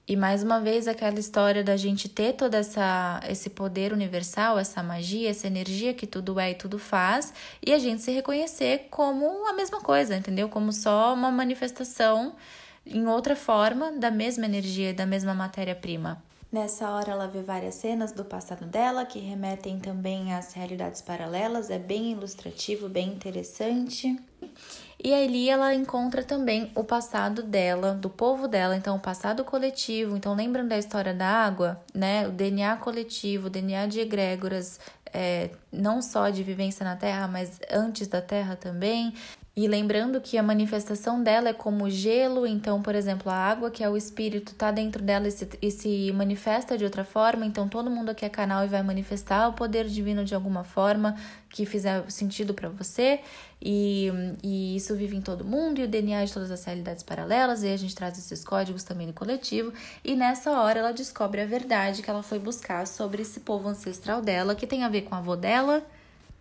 E 0.10 0.16
mais 0.16 0.42
uma 0.42 0.60
vez 0.60 0.88
aquela 0.88 1.20
história 1.20 1.64
da 1.64 1.78
gente 1.78 2.10
ter 2.10 2.34
todo 2.34 2.56
essa, 2.56 3.20
esse 3.30 3.48
poder 3.48 3.94
universal, 3.94 4.58
essa 4.58 4.82
magia, 4.82 5.30
essa 5.30 5.46
energia 5.46 5.94
que 5.94 6.08
tudo 6.08 6.40
é 6.40 6.50
e 6.50 6.56
tudo 6.56 6.80
faz, 6.80 7.32
e 7.64 7.72
a 7.72 7.78
gente 7.78 8.02
se 8.02 8.12
reconhecer 8.12 8.88
como 8.90 9.48
a 9.48 9.54
mesma 9.54 9.80
coisa, 9.80 10.18
entendeu? 10.18 10.50
Como 10.50 10.74
só 10.74 11.14
uma 11.14 11.30
manifestação 11.30 12.34
em 12.84 13.06
outra 13.06 13.36
forma 13.36 13.92
da 13.92 14.10
mesma 14.10 14.48
energia 14.48 14.90
e 14.90 14.94
da 14.94 15.06
mesma 15.06 15.36
matéria-prima. 15.36 16.20
Nessa 16.52 16.90
hora 16.90 17.12
ela 17.12 17.28
vê 17.28 17.44
várias 17.44 17.76
cenas 17.76 18.12
do 18.12 18.26
passado 18.26 18.66
dela 18.66 19.06
que 19.06 19.20
remetem 19.20 19.78
também 19.78 20.34
às 20.34 20.54
realidades 20.54 21.04
paralelas, 21.04 21.70
é 21.70 21.78
bem 21.78 22.14
ilustrativo, 22.14 22.90
bem 22.90 23.10
interessante. 23.10 24.20
E 25.02 25.14
ali 25.14 25.50
ela 25.50 25.74
encontra 25.74 26.24
também 26.24 26.72
o 26.76 26.84
passado 26.84 27.42
dela, 27.42 27.94
do 27.94 28.10
povo 28.10 28.50
dela, 28.50 28.76
então 28.76 28.98
o 28.98 29.00
passado 29.00 29.46
coletivo. 29.46 30.18
Então, 30.18 30.36
lembram 30.36 30.68
da 30.68 30.78
história 30.78 31.14
da 31.14 31.26
água, 31.26 31.82
né? 31.94 32.28
O 32.28 32.32
DNA 32.32 32.76
coletivo, 32.78 33.48
o 33.48 33.50
DNA 33.50 33.88
de 33.88 34.02
egrégoras, 34.02 34.78
é, 35.14 35.52
não 35.72 36.02
só 36.02 36.30
de 36.30 36.44
vivência 36.44 36.84
na 36.84 36.98
Terra, 36.98 37.28
mas 37.30 37.60
antes 37.72 38.08
da 38.08 38.22
Terra 38.22 38.58
também. 38.58 39.14
E 39.60 39.68
lembrando 39.68 40.22
que 40.22 40.38
a 40.38 40.42
manifestação 40.42 41.22
dela 41.22 41.50
é 41.50 41.54
como 41.54 41.90
gelo, 41.90 42.48
então, 42.48 42.82
por 42.82 42.96
exemplo, 42.96 43.30
a 43.30 43.36
água, 43.36 43.70
que 43.70 43.84
é 43.84 43.90
o 43.90 43.98
espírito, 43.98 44.56
tá 44.56 44.72
dentro 44.72 45.04
dela 45.04 45.28
e 45.28 45.32
se, 45.32 45.50
e 45.62 45.70
se 45.70 46.14
manifesta 46.14 46.78
de 46.78 46.86
outra 46.86 47.04
forma, 47.04 47.46
então 47.46 47.68
todo 47.68 47.92
mundo 47.92 48.10
aqui 48.10 48.24
é 48.24 48.30
canal 48.30 48.64
e 48.64 48.70
vai 48.70 48.82
manifestar 48.82 49.50
o 49.50 49.54
poder 49.54 49.86
divino 49.90 50.24
de 50.24 50.34
alguma 50.34 50.64
forma 50.64 51.14
que 51.50 51.66
fizer 51.66 52.10
sentido 52.10 52.54
para 52.54 52.70
você. 52.70 53.20
E, 53.62 54.10
e 54.42 54.78
isso 54.78 54.96
vive 54.96 55.18
em 55.18 55.22
todo 55.22 55.44
mundo, 55.44 55.82
e 55.82 55.84
o 55.84 55.88
DNA 55.90 56.24
de 56.24 56.32
todas 56.32 56.52
as 56.52 56.64
realidades 56.64 57.04
paralelas, 57.04 57.62
e 57.62 57.68
a 57.68 57.76
gente 57.76 57.94
traz 57.94 58.18
esses 58.18 58.46
códigos 58.46 58.84
também 58.84 59.08
no 59.08 59.14
coletivo. 59.14 59.74
E 60.06 60.16
nessa 60.16 60.52
hora 60.52 60.80
ela 60.80 60.94
descobre 60.94 61.42
a 61.42 61.46
verdade 61.46 62.02
que 62.02 62.10
ela 62.10 62.24
foi 62.24 62.40
buscar 62.40 62.88
sobre 62.88 63.24
esse 63.24 63.42
povo 63.42 63.68
ancestral 63.68 64.22
dela, 64.22 64.56
que 64.56 64.66
tem 64.66 64.86
a 64.86 64.90
ver 64.90 65.02
com 65.02 65.16
a 65.16 65.18
avó 65.18 65.36
dela 65.36 65.86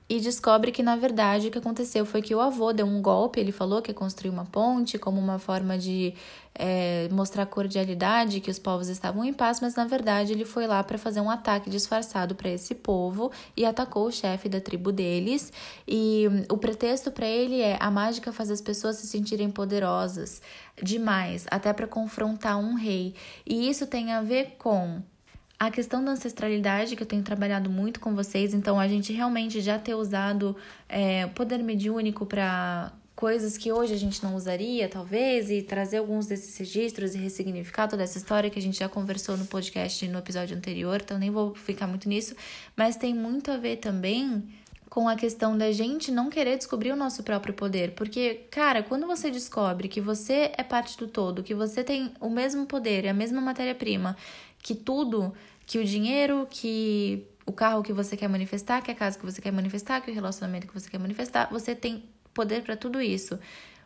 e 0.09 0.21
descobre 0.21 0.73
que 0.73 0.83
na 0.83 0.97
verdade 0.97 1.49
o 1.49 1.51
que 1.51 1.59
aconteceu 1.59 2.07
foi 2.07 2.23
que 2.23 2.35
o 2.35 2.41
avô 2.41 2.73
deu 2.73 2.87
um 2.87 3.03
golpe, 3.03 3.39
ele 3.39 3.53
falou 3.53 3.83
que 3.83 3.91
ia 3.91 3.95
construir 3.95 4.31
uma 4.31 4.47
ponte 4.47 4.99
como 4.99 5.21
uma 5.21 5.39
forma 5.39 5.77
de 5.77 6.15
é, 6.55 7.09
mostrar 7.13 7.45
cordialidade, 7.47 8.41
que 8.41 8.51
os 8.51 8.59
povos 8.59 8.89
estavam 8.89 9.23
em 9.25 9.35
paz, 9.35 9.61
mas 9.61 9.75
na 9.75 9.85
verdade 9.85 10.33
ele 10.33 10.47
foi 10.47 10.67
lá 10.67 10.83
para 10.83 10.97
fazer 10.97 11.21
um 11.21 11.31
ataque 11.31 11.69
disfarçado 11.69 12.35
para 12.35 12.49
esse 12.49 12.75
povo 12.75 13.31
e 13.57 13.67
atacou 13.67 14.07
o 14.07 14.11
chefe 14.11 14.49
da 14.49 14.61
tribo 14.61 14.91
deles. 14.91 15.53
E 15.87 16.25
o 16.49 16.57
pretexto 16.57 17.13
para 17.13 17.27
ele 17.27 17.61
é 17.61 17.77
a 17.79 17.91
mágica 17.91 18.33
faz 18.33 18.51
as 18.51 18.63
pessoas 18.63 18.97
se 18.97 19.07
sentirem 19.07 19.51
poderosas 19.51 20.41
demais, 20.83 21.47
até 21.51 21.73
para 21.73 21.87
confrontar 21.87 22.59
um 22.59 22.75
rei. 22.75 23.15
E 23.47 23.69
isso 23.69 23.87
tem 23.87 24.13
a 24.13 24.23
ver 24.23 24.57
com 24.59 25.03
a 25.59 25.71
questão 25.71 26.05
da 26.05 26.13
ancestralidade, 26.13 26.95
que 26.95 27.03
eu 27.03 27.07
tenho 27.07 27.23
trabalhado 27.23 27.69
muito 27.69 27.99
com 27.99 28.15
vocês, 28.15 28.55
então 28.55 28.79
a 28.79 28.87
gente 28.87 29.13
realmente 29.13 29.61
já 29.61 29.79
ter 29.79 29.95
usado 29.95 30.57
é, 30.89 31.27
poder 31.29 31.59
mediúnico 31.59 32.25
para 32.25 32.93
coisas 33.17 33.59
que 33.59 33.73
hoje 33.73 33.93
a 33.93 33.97
gente 33.97 34.23
não 34.23 34.37
usaria, 34.37 34.89
talvez, 34.89 35.51
e 35.51 35.61
trazer 35.61 35.97
alguns 35.97 36.27
desses 36.27 36.57
registros 36.57 37.17
e 37.17 37.19
ressignificar 37.19 37.89
toda 37.89 38.05
essa 38.05 38.17
história 38.17 38.49
que 38.49 38.61
a 38.61 38.63
gente 38.63 38.79
já 38.79 38.89
conversou 38.89 39.37
no 39.37 39.45
podcast 39.47 40.07
no 40.07 40.21
episódio 40.21 40.57
anterior, 40.57 41.01
então 41.03 41.19
nem 41.19 41.29
vou 41.29 41.53
ficar 41.53 41.89
muito 41.89 42.09
nisso, 42.09 42.37
mas 42.77 42.95
tem 42.95 43.13
muito 43.13 43.51
a 43.51 43.57
ver 43.57 43.79
também 43.79 44.45
com 44.89 45.09
a 45.09 45.17
questão 45.17 45.57
da 45.57 45.71
gente 45.71 46.11
não 46.11 46.31
querer 46.31 46.57
descobrir 46.57 46.93
o 46.93 46.97
nosso 46.97 47.23
próprio 47.23 47.53
poder. 47.53 47.93
Porque, 47.93 48.47
cara, 48.51 48.83
quando 48.83 49.07
você 49.07 49.31
descobre 49.31 49.87
que 49.87 50.01
você 50.01 50.51
é 50.57 50.63
parte 50.63 50.97
do 50.97 51.07
todo, 51.07 51.43
que 51.43 51.55
você 51.55 51.85
tem 51.85 52.13
o 52.21 52.31
mesmo 52.31 52.67
poder 52.67 53.07
a 53.07 53.13
mesma 53.13 53.41
matéria-prima, 53.41 54.17
que 54.63 54.75
tudo, 54.75 55.33
que 55.67 55.79
o 55.79 55.85
dinheiro, 55.85 56.47
que 56.51 57.27
o 57.47 57.53
carro 57.53 57.83
que 57.83 57.93
você 57.93 58.17
quer 58.17 58.29
manifestar, 58.29 58.83
que 58.83 58.91
a 58.91 58.95
casa 58.95 59.19
que 59.19 59.25
você 59.25 59.41
quer 59.41 59.53
manifestar, 59.53 60.01
que 60.01 60.11
o 60.11 60.15
relacionamento 60.15 60.67
que 60.67 60.75
você 60.75 60.91
quer 60.91 60.99
manifestar, 60.99 61.49
você 61.51 61.75
tem 61.75 62.05
poder 62.35 62.63
para 62.63 62.77
tudo 62.77 63.01
isso. 63.01 63.39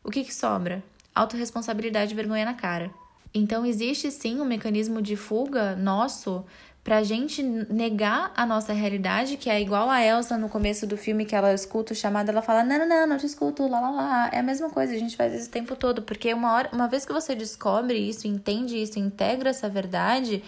O 0.02 0.11
que, 0.11 0.24
que 0.24 0.35
sobra? 0.35 0.82
Autoresponsabilidade 1.14 2.12
e 2.12 2.16
vergonha 2.16 2.44
na 2.44 2.54
cara. 2.54 2.90
Então, 3.32 3.64
existe 3.64 4.11
sim 4.11 4.40
um 4.40 4.44
mecanismo 4.44 5.00
de 5.00 5.16
fuga 5.16 5.74
nosso 5.76 6.44
pra 6.85 7.03
gente 7.03 7.42
negar 7.42 8.33
a 8.37 8.45
nossa 8.45 8.73
realidade, 8.73 9.37
que 9.37 9.49
é 9.49 9.61
igual 9.61 9.88
a 9.88 10.05
Elsa 10.05 10.37
no 10.37 10.49
começo 10.49 10.87
do 10.87 10.97
filme 10.97 11.25
que 11.25 11.35
ela 11.35 11.55
escuta 11.55 11.92
o 11.92 11.97
chamado, 11.97 12.29
ela 12.29 12.42
fala: 12.42 12.64
"Não, 12.64 12.79
não, 12.79 12.88
não, 12.88 13.07
não 13.07 13.18
te 13.18 13.27
escuto, 13.27 13.68
lá 13.68 13.81
lá 13.81 13.90
lá". 13.90 14.31
É 14.33 14.38
a 14.38 14.42
mesma 14.42 14.71
coisa, 14.71 14.95
a 14.95 14.99
gente 14.99 15.16
faz 15.16 15.33
isso 15.35 15.49
o 15.49 15.53
tempo 15.53 15.77
todo, 15.77 16.03
porque 16.03 16.33
uma 16.35 16.53
hora, 16.53 16.68
uma 16.73 16.88
vez 16.88 17.05
que 17.07 17.12
você 17.12 17.35
descobre 17.35 17.97
isso, 17.99 18.27
entende 18.27 18.77
isso, 18.81 18.99
integra 18.99 19.51
essa 19.51 19.68
verdade, 19.68 20.42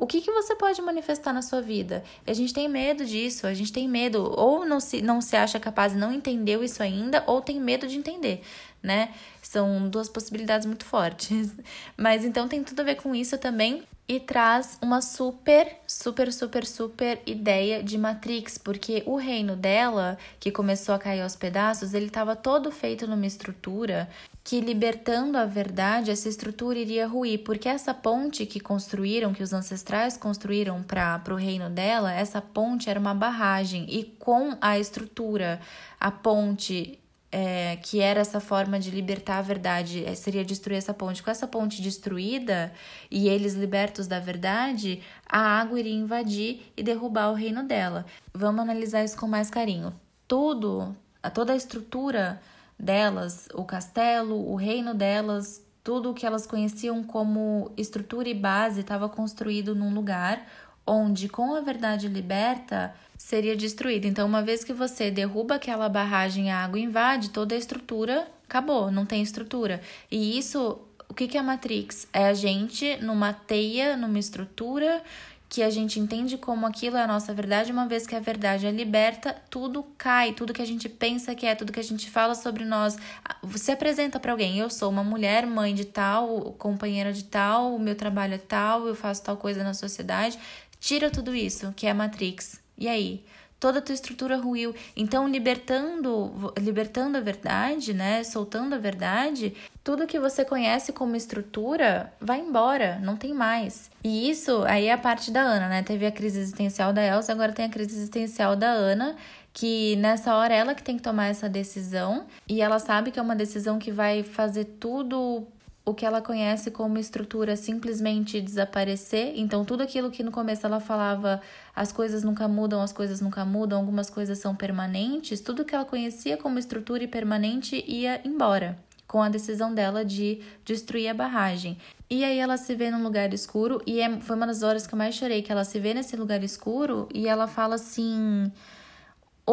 o 0.00 0.06
que, 0.06 0.22
que 0.22 0.32
você 0.32 0.56
pode 0.56 0.80
manifestar 0.80 1.30
na 1.30 1.42
sua 1.42 1.60
vida? 1.60 2.02
A 2.26 2.32
gente 2.32 2.54
tem 2.54 2.66
medo 2.68 3.04
disso, 3.04 3.46
a 3.46 3.52
gente 3.52 3.70
tem 3.70 3.86
medo, 3.86 4.32
ou 4.34 4.64
não 4.64 4.80
se, 4.80 5.02
não 5.02 5.20
se 5.20 5.36
acha 5.36 5.60
capaz, 5.60 5.94
não 5.94 6.10
entendeu 6.10 6.64
isso 6.64 6.82
ainda, 6.82 7.22
ou 7.26 7.42
tem 7.42 7.60
medo 7.60 7.86
de 7.86 7.98
entender, 7.98 8.42
né? 8.82 9.12
São 9.42 9.90
duas 9.90 10.08
possibilidades 10.08 10.66
muito 10.66 10.86
fortes. 10.86 11.52
Mas 11.98 12.24
então 12.24 12.48
tem 12.48 12.64
tudo 12.64 12.80
a 12.80 12.84
ver 12.84 12.94
com 12.94 13.14
isso 13.14 13.36
também 13.36 13.82
e 14.10 14.18
traz 14.18 14.76
uma 14.82 15.00
super, 15.00 15.68
super, 15.86 16.32
super, 16.32 16.66
super 16.66 17.22
ideia 17.24 17.80
de 17.80 17.96
Matrix, 17.96 18.58
porque 18.58 19.04
o 19.06 19.14
reino 19.14 19.54
dela, 19.54 20.18
que 20.40 20.50
começou 20.50 20.96
a 20.96 20.98
cair 20.98 21.20
aos 21.20 21.36
pedaços, 21.36 21.94
ele 21.94 22.06
estava 22.06 22.34
todo 22.34 22.72
feito 22.72 23.06
numa 23.06 23.24
estrutura 23.24 24.10
que 24.42 24.60
libertando 24.60 25.38
a 25.38 25.44
verdade, 25.44 26.10
essa 26.10 26.28
estrutura 26.28 26.76
iria 26.76 27.06
ruir, 27.06 27.44
porque 27.44 27.68
essa 27.68 27.94
ponte 27.94 28.44
que 28.46 28.58
construíram, 28.58 29.32
que 29.32 29.44
os 29.44 29.52
ancestrais 29.52 30.16
construíram 30.16 30.82
para 30.82 31.22
o 31.30 31.36
reino 31.36 31.70
dela, 31.70 32.12
essa 32.12 32.42
ponte 32.42 32.90
era 32.90 32.98
uma 32.98 33.14
barragem 33.14 33.86
e 33.88 34.02
com 34.02 34.58
a 34.60 34.76
estrutura, 34.76 35.60
a 36.00 36.10
ponte 36.10 36.99
é, 37.32 37.76
que 37.76 38.00
era 38.00 38.20
essa 38.20 38.40
forma 38.40 38.78
de 38.78 38.90
libertar 38.90 39.38
a 39.38 39.42
verdade, 39.42 40.04
é, 40.04 40.14
seria 40.14 40.44
destruir 40.44 40.76
essa 40.76 40.92
ponte. 40.92 41.22
Com 41.22 41.30
essa 41.30 41.46
ponte 41.46 41.80
destruída 41.80 42.72
e 43.10 43.28
eles 43.28 43.54
libertos 43.54 44.06
da 44.06 44.18
verdade, 44.18 45.02
a 45.28 45.38
água 45.38 45.78
iria 45.78 45.94
invadir 45.94 46.72
e 46.76 46.82
derrubar 46.82 47.30
o 47.30 47.34
reino 47.34 47.62
dela. 47.62 48.04
Vamos 48.34 48.60
analisar 48.60 49.04
isso 49.04 49.16
com 49.16 49.28
mais 49.28 49.50
carinho. 49.50 49.94
Tudo, 50.26 50.96
toda 51.32 51.52
a 51.52 51.56
estrutura 51.56 52.40
delas, 52.78 53.48
o 53.54 53.64
castelo, 53.64 54.50
o 54.50 54.56
reino 54.56 54.94
delas, 54.94 55.62
tudo 55.84 56.10
o 56.10 56.14
que 56.14 56.26
elas 56.26 56.46
conheciam 56.46 57.02
como 57.02 57.70
estrutura 57.76 58.28
e 58.28 58.34
base 58.34 58.80
estava 58.80 59.08
construído 59.08 59.74
num 59.74 59.94
lugar 59.94 60.46
onde, 60.86 61.28
com 61.28 61.54
a 61.54 61.60
verdade 61.60 62.08
liberta, 62.08 62.92
seria 63.20 63.54
destruído. 63.54 64.06
Então, 64.06 64.26
uma 64.26 64.40
vez 64.40 64.64
que 64.64 64.72
você 64.72 65.10
derruba 65.10 65.56
aquela 65.56 65.90
barragem, 65.90 66.50
a 66.50 66.64
água 66.64 66.80
invade, 66.80 67.28
toda 67.28 67.54
a 67.54 67.58
estrutura 67.58 68.26
acabou, 68.48 68.90
não 68.90 69.04
tem 69.04 69.22
estrutura. 69.22 69.82
E 70.10 70.38
isso, 70.38 70.80
o 71.06 71.12
que 71.12 71.36
é 71.36 71.40
a 71.40 71.42
Matrix? 71.42 72.08
É 72.14 72.28
a 72.28 72.34
gente 72.34 72.96
numa 72.96 73.34
teia, 73.34 73.94
numa 73.94 74.18
estrutura 74.18 75.02
que 75.50 75.62
a 75.62 75.68
gente 75.68 76.00
entende 76.00 76.38
como 76.38 76.66
aquilo 76.66 76.96
é 76.96 77.02
a 77.02 77.06
nossa 77.06 77.34
verdade, 77.34 77.70
uma 77.70 77.86
vez 77.86 78.06
que 78.06 78.14
a 78.16 78.20
verdade 78.20 78.66
é 78.66 78.70
liberta, 78.70 79.36
tudo 79.50 79.84
cai, 79.98 80.32
tudo 80.32 80.54
que 80.54 80.62
a 80.62 80.66
gente 80.66 80.88
pensa 80.88 81.34
que 81.34 81.44
é, 81.44 81.54
tudo 81.54 81.72
que 81.72 81.80
a 81.80 81.84
gente 81.84 82.08
fala 82.08 82.34
sobre 82.34 82.64
nós, 82.64 82.96
você 83.42 83.72
apresenta 83.72 84.18
para 84.18 84.32
alguém, 84.32 84.58
eu 84.58 84.70
sou 84.70 84.88
uma 84.88 85.04
mulher, 85.04 85.46
mãe 85.46 85.74
de 85.74 85.84
tal, 85.84 86.54
companheira 86.56 87.12
de 87.12 87.24
tal, 87.24 87.74
o 87.74 87.78
meu 87.78 87.96
trabalho 87.96 88.34
é 88.34 88.38
tal, 88.38 88.86
eu 88.86 88.94
faço 88.94 89.24
tal 89.24 89.36
coisa 89.36 89.62
na 89.64 89.74
sociedade, 89.74 90.38
tira 90.78 91.10
tudo 91.10 91.34
isso, 91.34 91.72
que 91.76 91.86
é 91.86 91.90
a 91.90 91.94
Matrix. 91.94 92.59
E 92.80 92.88
aí? 92.88 93.22
toda 93.60 93.78
a 93.78 93.82
tua 93.82 93.94
estrutura 93.94 94.38
ruiu. 94.38 94.74
Então, 94.96 95.28
libertando, 95.28 96.52
libertando 96.58 97.18
a 97.18 97.20
verdade, 97.20 97.92
né, 97.92 98.24
soltando 98.24 98.74
a 98.74 98.78
verdade, 98.78 99.54
tudo 99.84 100.06
que 100.06 100.18
você 100.18 100.44
conhece 100.44 100.92
como 100.92 101.14
estrutura 101.14 102.10
vai 102.18 102.40
embora, 102.40 102.98
não 103.02 103.16
tem 103.16 103.34
mais. 103.34 103.90
E 104.02 104.30
isso 104.30 104.64
aí 104.66 104.86
é 104.86 104.92
a 104.92 104.98
parte 104.98 105.30
da 105.30 105.42
Ana, 105.42 105.68
né? 105.68 105.82
Teve 105.82 106.06
a 106.06 106.10
crise 106.10 106.40
existencial 106.40 106.92
da 106.92 107.04
Elsa, 107.04 107.32
agora 107.32 107.52
tem 107.52 107.66
a 107.66 107.68
crise 107.68 107.94
existencial 107.94 108.56
da 108.56 108.70
Ana, 108.70 109.14
que 109.52 109.96
nessa 109.96 110.34
hora 110.34 110.54
ela 110.54 110.74
que 110.74 110.82
tem 110.82 110.96
que 110.96 111.02
tomar 111.02 111.26
essa 111.26 111.48
decisão 111.48 112.26
e 112.48 112.62
ela 112.62 112.78
sabe 112.78 113.10
que 113.10 113.18
é 113.18 113.22
uma 113.22 113.36
decisão 113.36 113.78
que 113.78 113.92
vai 113.92 114.22
fazer 114.22 114.64
tudo 114.78 115.46
o 115.84 115.94
que 115.94 116.04
ela 116.04 116.20
conhece 116.20 116.70
como 116.70 116.98
estrutura 116.98 117.56
simplesmente 117.56 118.40
desaparecer. 118.40 119.32
Então, 119.36 119.64
tudo 119.64 119.82
aquilo 119.82 120.10
que 120.10 120.22
no 120.22 120.30
começo 120.30 120.66
ela 120.66 120.80
falava, 120.80 121.40
as 121.74 121.90
coisas 121.90 122.22
nunca 122.22 122.46
mudam, 122.46 122.82
as 122.82 122.92
coisas 122.92 123.20
nunca 123.20 123.44
mudam, 123.44 123.78
algumas 123.78 124.10
coisas 124.10 124.38
são 124.38 124.54
permanentes, 124.54 125.40
tudo 125.40 125.64
que 125.64 125.74
ela 125.74 125.84
conhecia 125.84 126.36
como 126.36 126.58
estrutura 126.58 127.02
e 127.02 127.08
permanente 127.08 127.82
ia 127.86 128.20
embora 128.24 128.78
com 129.10 129.20
a 129.20 129.28
decisão 129.28 129.74
dela 129.74 130.04
de 130.04 130.40
destruir 130.64 131.08
a 131.08 131.14
barragem. 131.14 131.76
E 132.08 132.22
aí 132.22 132.38
ela 132.38 132.56
se 132.56 132.76
vê 132.76 132.92
num 132.92 133.02
lugar 133.02 133.34
escuro 133.34 133.82
e 133.84 134.00
é, 134.00 134.20
foi 134.20 134.36
uma 134.36 134.46
das 134.46 134.62
horas 134.62 134.86
que 134.86 134.94
eu 134.94 134.98
mais 134.98 135.16
chorei, 135.16 135.42
que 135.42 135.50
ela 135.50 135.64
se 135.64 135.80
vê 135.80 135.92
nesse 135.92 136.14
lugar 136.16 136.44
escuro 136.44 137.08
e 137.12 137.26
ela 137.26 137.48
fala 137.48 137.74
assim: 137.74 138.52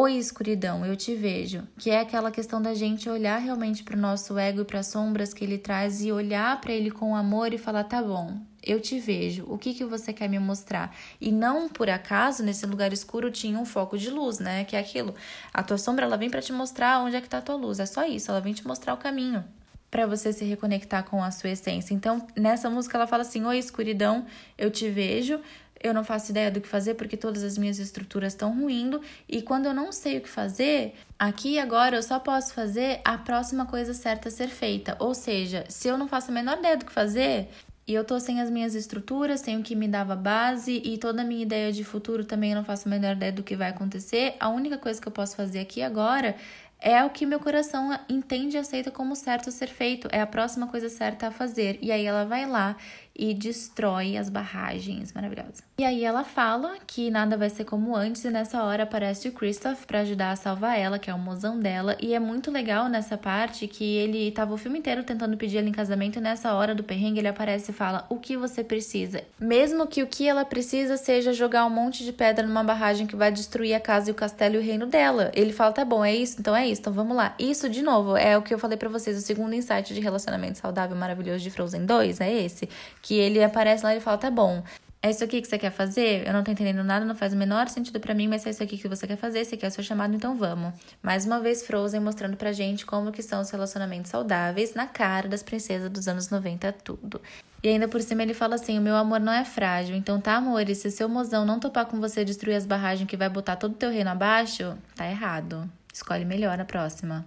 Oi, 0.00 0.14
escuridão, 0.16 0.86
eu 0.86 0.94
te 0.94 1.12
vejo. 1.16 1.66
Que 1.76 1.90
é 1.90 1.98
aquela 1.98 2.30
questão 2.30 2.62
da 2.62 2.72
gente 2.72 3.10
olhar 3.10 3.36
realmente 3.38 3.82
para 3.82 3.96
o 3.96 4.00
nosso 4.00 4.38
ego 4.38 4.60
e 4.60 4.64
para 4.64 4.78
as 4.78 4.86
sombras 4.86 5.34
que 5.34 5.42
ele 5.42 5.58
traz 5.58 6.00
e 6.00 6.12
olhar 6.12 6.60
para 6.60 6.72
ele 6.72 6.88
com 6.88 7.16
amor 7.16 7.52
e 7.52 7.58
falar: 7.58 7.82
tá 7.82 8.00
bom, 8.00 8.38
eu 8.62 8.80
te 8.80 9.00
vejo, 9.00 9.44
o 9.48 9.58
que, 9.58 9.74
que 9.74 9.84
você 9.84 10.12
quer 10.12 10.28
me 10.28 10.38
mostrar? 10.38 10.96
E 11.20 11.32
não 11.32 11.68
por 11.68 11.90
acaso, 11.90 12.44
nesse 12.44 12.64
lugar 12.64 12.92
escuro 12.92 13.28
tinha 13.28 13.58
um 13.58 13.64
foco 13.64 13.98
de 13.98 14.08
luz, 14.08 14.38
né? 14.38 14.62
Que 14.62 14.76
é 14.76 14.78
aquilo. 14.78 15.16
A 15.52 15.64
tua 15.64 15.76
sombra, 15.76 16.04
ela 16.04 16.16
vem 16.16 16.30
para 16.30 16.40
te 16.40 16.52
mostrar 16.52 17.00
onde 17.00 17.16
é 17.16 17.20
que 17.20 17.28
tá 17.28 17.38
a 17.38 17.42
tua 17.42 17.56
luz. 17.56 17.80
É 17.80 17.86
só 17.86 18.06
isso, 18.06 18.30
ela 18.30 18.40
vem 18.40 18.54
te 18.54 18.64
mostrar 18.64 18.94
o 18.94 18.98
caminho 18.98 19.44
para 19.90 20.06
você 20.06 20.32
se 20.32 20.44
reconectar 20.44 21.02
com 21.04 21.22
a 21.22 21.30
sua 21.30 21.50
essência. 21.50 21.94
Então, 21.94 22.26
nessa 22.36 22.68
música 22.70 22.96
ela 22.96 23.06
fala 23.06 23.22
assim: 23.22 23.44
"Oi, 23.44 23.58
escuridão, 23.58 24.26
eu 24.56 24.70
te 24.70 24.88
vejo, 24.88 25.40
eu 25.80 25.94
não 25.94 26.04
faço 26.04 26.30
ideia 26.30 26.50
do 26.50 26.60
que 26.60 26.68
fazer 26.68 26.94
porque 26.94 27.16
todas 27.16 27.42
as 27.42 27.56
minhas 27.56 27.78
estruturas 27.78 28.32
estão 28.32 28.58
ruindo 28.58 29.00
e 29.28 29.42
quando 29.42 29.66
eu 29.66 29.74
não 29.74 29.92
sei 29.92 30.18
o 30.18 30.20
que 30.20 30.28
fazer, 30.28 30.94
aqui 31.18 31.54
e 31.54 31.58
agora 31.58 31.96
eu 31.96 32.02
só 32.02 32.18
posso 32.18 32.52
fazer 32.52 33.00
a 33.04 33.16
próxima 33.18 33.66
coisa 33.66 33.94
certa 33.94 34.28
a 34.28 34.32
ser 34.32 34.48
feita. 34.48 34.96
Ou 34.98 35.14
seja, 35.14 35.64
se 35.68 35.88
eu 35.88 35.96
não 35.96 36.08
faço 36.08 36.30
a 36.30 36.34
menor 36.34 36.58
ideia 36.58 36.76
do 36.76 36.84
que 36.84 36.92
fazer, 36.92 37.48
e 37.86 37.94
eu 37.94 38.04
tô 38.04 38.20
sem 38.20 38.38
as 38.42 38.50
minhas 38.50 38.74
estruturas, 38.74 39.40
sem 39.40 39.56
o 39.56 39.62
que 39.62 39.74
me 39.74 39.88
dava 39.88 40.14
base 40.14 40.82
e 40.84 40.98
toda 40.98 41.22
a 41.22 41.24
minha 41.24 41.42
ideia 41.42 41.72
de 41.72 41.82
futuro 41.82 42.22
também 42.22 42.50
eu 42.50 42.56
não 42.56 42.64
faço 42.64 42.86
a 42.86 42.90
menor 42.90 43.16
ideia 43.16 43.32
do 43.32 43.42
que 43.42 43.56
vai 43.56 43.70
acontecer. 43.70 44.36
A 44.38 44.50
única 44.50 44.76
coisa 44.76 45.00
que 45.00 45.08
eu 45.08 45.12
posso 45.12 45.34
fazer 45.34 45.60
aqui 45.60 45.80
agora 45.80 46.36
é 46.80 47.02
o 47.02 47.10
que 47.10 47.26
meu 47.26 47.40
coração 47.40 47.98
entende 48.08 48.56
e 48.56 48.60
aceita 48.60 48.90
como 48.90 49.16
certo 49.16 49.48
a 49.48 49.52
ser 49.52 49.68
feito, 49.68 50.06
é 50.12 50.20
a 50.20 50.26
próxima 50.26 50.68
coisa 50.68 50.88
certa 50.88 51.28
a 51.28 51.30
fazer. 51.30 51.78
E 51.82 51.90
aí 51.90 52.04
ela 52.04 52.24
vai 52.24 52.46
lá 52.46 52.76
e 53.18 53.34
destrói 53.34 54.16
as 54.16 54.28
barragens. 54.28 55.12
Maravilhosa. 55.12 55.64
E 55.78 55.84
aí 55.84 56.04
ela 56.04 56.22
fala 56.22 56.76
que 56.86 57.10
nada 57.10 57.36
vai 57.36 57.50
ser 57.50 57.64
como 57.64 57.96
antes, 57.96 58.24
e 58.24 58.30
nessa 58.30 58.62
hora 58.62 58.84
aparece 58.84 59.28
o 59.28 59.32
Christoph 59.32 59.84
para 59.84 60.00
ajudar 60.00 60.30
a 60.30 60.36
salvar 60.36 60.78
ela, 60.78 60.98
que 60.98 61.10
é 61.10 61.14
o 61.14 61.18
mozão 61.18 61.58
dela. 61.58 61.96
E 62.00 62.14
é 62.14 62.20
muito 62.20 62.50
legal 62.50 62.88
nessa 62.88 63.18
parte 63.18 63.66
que 63.66 63.96
ele 63.96 64.30
tava 64.30 64.54
o 64.54 64.56
filme 64.56 64.78
inteiro 64.78 65.02
tentando 65.02 65.36
pedir 65.36 65.58
ela 65.58 65.68
em 65.68 65.72
casamento, 65.72 66.18
e 66.18 66.22
nessa 66.22 66.52
hora 66.54 66.74
do 66.74 66.84
perrengue 66.84 67.18
ele 67.18 67.28
aparece 67.28 67.72
e 67.72 67.74
fala: 67.74 68.06
O 68.08 68.16
que 68.16 68.36
você 68.36 68.62
precisa? 68.62 69.22
Mesmo 69.40 69.86
que 69.86 70.02
o 70.02 70.06
que 70.06 70.28
ela 70.28 70.44
precisa 70.44 70.96
seja 70.96 71.32
jogar 71.32 71.66
um 71.66 71.70
monte 71.70 72.04
de 72.04 72.12
pedra 72.12 72.46
numa 72.46 72.62
barragem 72.62 73.06
que 73.06 73.16
vai 73.16 73.32
destruir 73.32 73.74
a 73.74 73.80
casa 73.80 74.10
e 74.10 74.12
o 74.12 74.14
castelo 74.14 74.54
e 74.54 74.58
o 74.58 74.62
reino 74.62 74.86
dela. 74.86 75.32
Ele 75.34 75.52
fala: 75.52 75.72
Tá 75.72 75.84
bom, 75.84 76.04
é 76.04 76.14
isso, 76.14 76.36
então 76.38 76.54
é 76.54 76.68
isso, 76.68 76.80
então 76.80 76.92
vamos 76.92 77.16
lá. 77.16 77.34
Isso, 77.38 77.68
de 77.68 77.82
novo, 77.82 78.16
é 78.16 78.38
o 78.38 78.42
que 78.42 78.54
eu 78.54 78.58
falei 78.58 78.76
para 78.76 78.88
vocês, 78.88 79.18
o 79.18 79.20
segundo 79.20 79.54
insight 79.54 79.92
de 79.92 80.00
relacionamento 80.00 80.58
saudável 80.58 80.96
maravilhoso 80.96 81.42
de 81.42 81.50
Frozen 81.50 81.84
2, 81.84 82.20
é 82.20 82.32
esse 82.32 82.68
que 83.08 83.14
ele 83.14 83.42
aparece 83.42 83.82
lá 83.82 83.96
e 83.96 84.00
fala: 84.00 84.18
tá 84.18 84.30
bom, 84.30 84.62
é 85.02 85.10
isso 85.10 85.24
aqui 85.24 85.40
que 85.40 85.48
você 85.48 85.58
quer 85.58 85.70
fazer? 85.70 86.26
Eu 86.26 86.32
não 86.34 86.44
tô 86.44 86.50
entendendo 86.50 86.84
nada, 86.84 87.06
não 87.06 87.14
faz 87.14 87.32
o 87.32 87.36
menor 87.36 87.66
sentido 87.68 87.98
para 87.98 88.12
mim, 88.12 88.28
mas 88.28 88.46
é 88.46 88.50
isso 88.50 88.62
aqui 88.62 88.76
que 88.76 88.86
você 88.86 89.06
quer 89.06 89.16
fazer, 89.16 89.38
esse 89.38 89.54
aqui 89.54 89.64
é 89.64 89.68
o 89.68 89.70
seu 89.70 89.82
chamado, 89.82 90.14
então 90.14 90.36
vamos. 90.36 90.74
Mais 91.02 91.24
uma 91.24 91.40
vez, 91.40 91.66
Frozen 91.66 92.00
mostrando 92.00 92.36
pra 92.36 92.52
gente 92.52 92.84
como 92.84 93.10
que 93.10 93.22
são 93.22 93.40
os 93.40 93.48
relacionamentos 93.48 94.10
saudáveis 94.10 94.74
na 94.74 94.86
cara 94.86 95.26
das 95.26 95.42
princesas 95.42 95.90
dos 95.90 96.06
anos 96.06 96.28
90, 96.28 96.70
tudo. 96.84 97.18
E 97.62 97.68
ainda 97.68 97.88
por 97.88 98.02
cima 98.02 98.22
ele 98.22 98.34
fala 98.34 98.56
assim: 98.56 98.78
o 98.78 98.82
meu 98.82 98.94
amor 98.94 99.20
não 99.20 99.32
é 99.32 99.42
frágil, 99.42 99.96
então 99.96 100.20
tá, 100.20 100.34
amor, 100.34 100.68
e 100.68 100.74
se 100.74 100.90
seu 100.90 101.08
mozão 101.08 101.46
não 101.46 101.58
topar 101.58 101.86
com 101.86 101.98
você 101.98 102.26
destruir 102.26 102.56
as 102.56 102.66
barragens 102.66 103.08
que 103.08 103.16
vai 103.16 103.30
botar 103.30 103.56
todo 103.56 103.72
o 103.72 103.76
teu 103.76 103.90
reino 103.90 104.10
abaixo, 104.10 104.76
tá 104.94 105.08
errado. 105.08 105.66
Escolhe 105.90 106.26
melhor 106.26 106.60
a 106.60 106.64
próxima. 106.66 107.24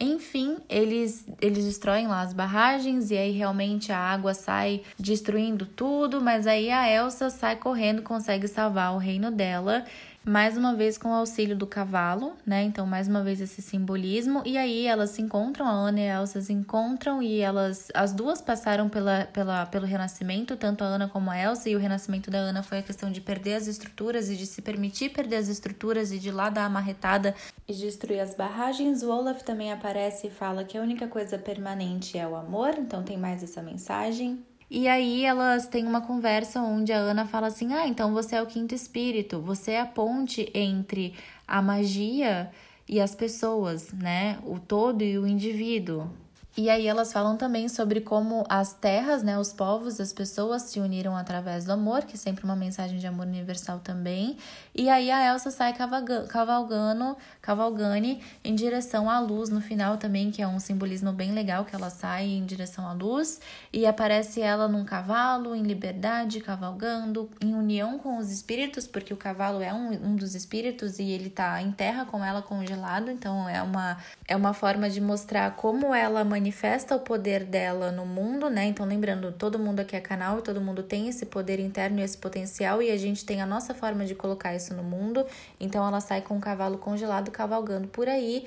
Enfim, 0.00 0.56
eles, 0.68 1.26
eles 1.40 1.64
destroem 1.64 2.08
lá 2.08 2.22
as 2.22 2.32
barragens 2.32 3.10
e 3.10 3.16
aí 3.16 3.30
realmente 3.30 3.92
a 3.92 3.98
água 3.98 4.34
sai 4.34 4.82
destruindo 4.98 5.64
tudo, 5.66 6.20
mas 6.20 6.46
aí 6.46 6.70
a 6.70 6.88
Elsa 6.90 7.30
sai 7.30 7.56
correndo, 7.56 8.02
consegue 8.02 8.48
salvar 8.48 8.94
o 8.94 8.98
reino 8.98 9.30
dela 9.30 9.84
mais 10.24 10.56
uma 10.56 10.74
vez 10.74 10.96
com 10.96 11.08
o 11.08 11.14
auxílio 11.14 11.56
do 11.56 11.66
cavalo, 11.66 12.34
né? 12.46 12.62
Então, 12.62 12.86
mais 12.86 13.08
uma 13.08 13.22
vez 13.22 13.40
esse 13.40 13.60
simbolismo. 13.60 14.42
E 14.44 14.56
aí 14.56 14.86
elas 14.86 15.10
se 15.10 15.22
encontram, 15.22 15.66
a 15.66 15.70
Ana 15.70 16.00
e 16.00 16.10
a 16.10 16.20
Elsa 16.20 16.40
se 16.40 16.52
encontram 16.52 17.22
e 17.22 17.40
elas, 17.40 17.88
as 17.92 18.12
duas 18.12 18.40
passaram 18.40 18.88
pela, 18.88 19.26
pela, 19.32 19.66
pelo 19.66 19.86
renascimento, 19.86 20.56
tanto 20.56 20.84
a 20.84 20.86
Ana 20.86 21.08
como 21.08 21.30
a 21.30 21.38
Elsa. 21.38 21.68
E 21.68 21.76
o 21.76 21.78
renascimento 21.78 22.30
da 22.30 22.38
Ana 22.38 22.62
foi 22.62 22.78
a 22.78 22.82
questão 22.82 23.10
de 23.10 23.20
perder 23.20 23.54
as 23.54 23.66
estruturas 23.66 24.30
e 24.30 24.36
de 24.36 24.46
se 24.46 24.62
permitir 24.62 25.10
perder 25.10 25.36
as 25.36 25.48
estruturas 25.48 26.12
e 26.12 26.18
de 26.18 26.30
lá 26.30 26.48
dar 26.48 26.66
a 26.66 26.70
marretada 26.70 27.34
e 27.66 27.72
destruir 27.72 28.20
as 28.20 28.34
barragens. 28.34 29.02
O 29.02 29.10
Olaf 29.10 29.42
também 29.42 29.72
aparece 29.72 30.28
e 30.28 30.30
fala 30.30 30.64
que 30.64 30.78
a 30.78 30.82
única 30.82 31.08
coisa 31.08 31.36
permanente 31.36 32.16
é 32.16 32.26
o 32.26 32.36
amor, 32.36 32.74
então 32.78 33.02
tem 33.02 33.16
mais 33.16 33.42
essa 33.42 33.60
mensagem. 33.60 34.44
E 34.74 34.88
aí 34.88 35.22
elas 35.22 35.66
têm 35.66 35.86
uma 35.86 36.00
conversa 36.00 36.62
onde 36.62 36.94
a 36.94 36.96
Ana 36.96 37.26
fala 37.26 37.48
assim: 37.48 37.74
"Ah, 37.74 37.86
então 37.86 38.14
você 38.14 38.36
é 38.36 38.42
o 38.42 38.46
quinto 38.46 38.74
espírito, 38.74 39.38
você 39.38 39.72
é 39.72 39.80
a 39.80 39.84
ponte 39.86 40.50
entre 40.54 41.14
a 41.46 41.60
magia 41.60 42.50
e 42.88 42.98
as 42.98 43.14
pessoas, 43.14 43.92
né? 43.92 44.38
O 44.46 44.58
todo 44.58 45.02
e 45.02 45.18
o 45.18 45.26
indivíduo. 45.26 46.08
E 46.56 46.70
aí 46.70 46.86
elas 46.86 47.12
falam 47.12 47.36
também 47.36 47.68
sobre 47.68 48.00
como 48.00 48.44
as 48.48 48.74
terras, 48.74 49.22
né, 49.22 49.38
os 49.38 49.54
povos, 49.54 49.98
as 49.98 50.12
pessoas 50.12 50.62
se 50.62 50.80
uniram 50.80 51.16
através 51.16 51.64
do 51.64 51.72
amor, 51.72 52.04
que 52.04 52.14
é 52.14 52.18
sempre 52.18 52.44
uma 52.44 52.54
mensagem 52.54 52.98
de 52.98 53.06
amor 53.06 53.26
universal 53.26 53.78
também. 53.78 54.36
E 54.74 54.88
aí 54.88 55.10
a 55.10 55.32
Elsa 55.32 55.50
sai 55.50 55.74
cavalgando, 55.74 57.16
cavalgane 57.42 58.22
em 58.42 58.54
direção 58.54 59.10
à 59.10 59.20
luz 59.20 59.50
no 59.50 59.60
final 59.60 59.98
também, 59.98 60.30
que 60.30 60.40
é 60.40 60.48
um 60.48 60.58
simbolismo 60.58 61.12
bem 61.12 61.32
legal 61.32 61.66
que 61.66 61.74
ela 61.74 61.90
sai 61.90 62.24
em 62.24 62.46
direção 62.46 62.86
à 62.86 62.92
luz 62.94 63.38
e 63.70 63.84
aparece 63.84 64.40
ela 64.40 64.66
num 64.68 64.84
cavalo 64.84 65.54
em 65.54 65.62
liberdade, 65.62 66.40
cavalgando 66.40 67.28
em 67.40 67.54
união 67.54 67.98
com 67.98 68.16
os 68.16 68.30
espíritos, 68.30 68.86
porque 68.86 69.12
o 69.12 69.16
cavalo 69.16 69.60
é 69.60 69.74
um, 69.74 70.12
um 70.12 70.16
dos 70.16 70.34
espíritos 70.34 70.98
e 70.98 71.10
ele 71.10 71.28
tá 71.28 71.60
em 71.60 71.70
terra 71.70 72.06
com 72.06 72.24
ela 72.24 72.40
congelado, 72.40 73.10
então 73.10 73.46
é 73.48 73.62
uma 73.62 73.98
é 74.26 74.36
uma 74.36 74.54
forma 74.54 74.88
de 74.88 75.00
mostrar 75.00 75.54
como 75.56 75.94
ela 75.94 76.24
manifesta 76.24 76.96
o 76.96 77.00
poder 77.00 77.44
dela 77.44 77.90
no 77.92 78.06
mundo, 78.06 78.48
né? 78.48 78.64
Então, 78.64 78.86
lembrando, 78.86 79.32
todo 79.32 79.58
mundo 79.58 79.80
aqui 79.80 79.96
é 79.96 80.00
canal 80.00 80.38
e 80.38 80.42
todo 80.42 80.60
mundo 80.60 80.82
tem 80.82 81.08
esse 81.08 81.26
poder 81.26 81.60
interno 81.60 82.00
e 82.00 82.02
esse 82.02 82.16
potencial, 82.16 82.80
e 82.80 82.90
a 82.90 82.96
gente 82.96 83.26
tem 83.26 83.42
a 83.42 83.46
nossa 83.46 83.74
forma 83.74 84.06
de 84.06 84.14
colocar 84.14 84.54
isso 84.54 84.61
no 84.70 84.82
mundo. 84.82 85.26
Então, 85.58 85.86
ela 85.86 86.00
sai 86.00 86.22
com 86.22 86.34
um 86.34 86.40
cavalo 86.40 86.78
congelado 86.78 87.30
cavalgando 87.30 87.88
por 87.88 88.08
aí, 88.08 88.46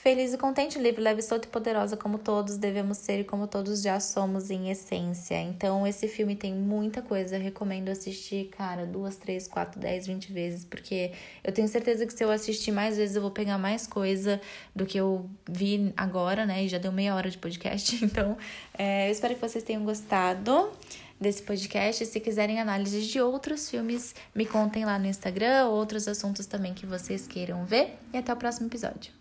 Feliz 0.00 0.32
e 0.32 0.38
contente, 0.38 0.78
livre, 0.78 1.02
leve, 1.02 1.20
solta 1.20 1.48
e 1.48 1.50
poderosa, 1.50 1.96
como 1.96 2.18
todos 2.18 2.56
devemos 2.56 2.98
ser 2.98 3.18
e 3.18 3.24
como 3.24 3.48
todos 3.48 3.82
já 3.82 3.98
somos 3.98 4.48
em 4.48 4.70
essência. 4.70 5.40
Então, 5.40 5.84
esse 5.84 6.06
filme 6.06 6.36
tem 6.36 6.54
muita 6.54 7.02
coisa. 7.02 7.36
recomendo 7.36 7.88
assistir, 7.88 8.48
cara, 8.56 8.86
duas, 8.86 9.16
três, 9.16 9.48
quatro, 9.48 9.80
dez, 9.80 10.06
vinte 10.06 10.32
vezes, 10.32 10.64
porque 10.64 11.10
eu 11.42 11.52
tenho 11.52 11.66
certeza 11.66 12.06
que 12.06 12.12
se 12.12 12.22
eu 12.22 12.30
assistir 12.30 12.70
mais 12.70 12.96
vezes, 12.96 13.16
eu 13.16 13.22
vou 13.22 13.32
pegar 13.32 13.58
mais 13.58 13.88
coisa 13.88 14.40
do 14.72 14.86
que 14.86 14.96
eu 14.96 15.28
vi 15.50 15.92
agora, 15.96 16.46
né? 16.46 16.62
E 16.62 16.68
já 16.68 16.78
deu 16.78 16.92
meia 16.92 17.16
hora 17.16 17.28
de 17.28 17.36
podcast. 17.36 17.98
Então, 18.08 18.38
é, 18.78 19.08
eu 19.08 19.12
espero 19.12 19.34
que 19.34 19.40
vocês 19.40 19.64
tenham 19.64 19.84
gostado 19.84 20.70
desse 21.20 21.42
podcast. 21.42 22.04
Se 22.06 22.20
quiserem 22.20 22.60
análises 22.60 23.06
de 23.06 23.20
outros 23.20 23.68
filmes, 23.68 24.14
me 24.34 24.46
contem 24.46 24.84
lá 24.84 24.98
no 24.98 25.06
Instagram, 25.06 25.66
outros 25.66 26.06
assuntos 26.06 26.46
também 26.46 26.74
que 26.74 26.86
vocês 26.86 27.26
queiram 27.26 27.64
ver. 27.64 27.98
E 28.12 28.18
até 28.18 28.32
o 28.32 28.36
próximo 28.36 28.68
episódio. 28.68 29.17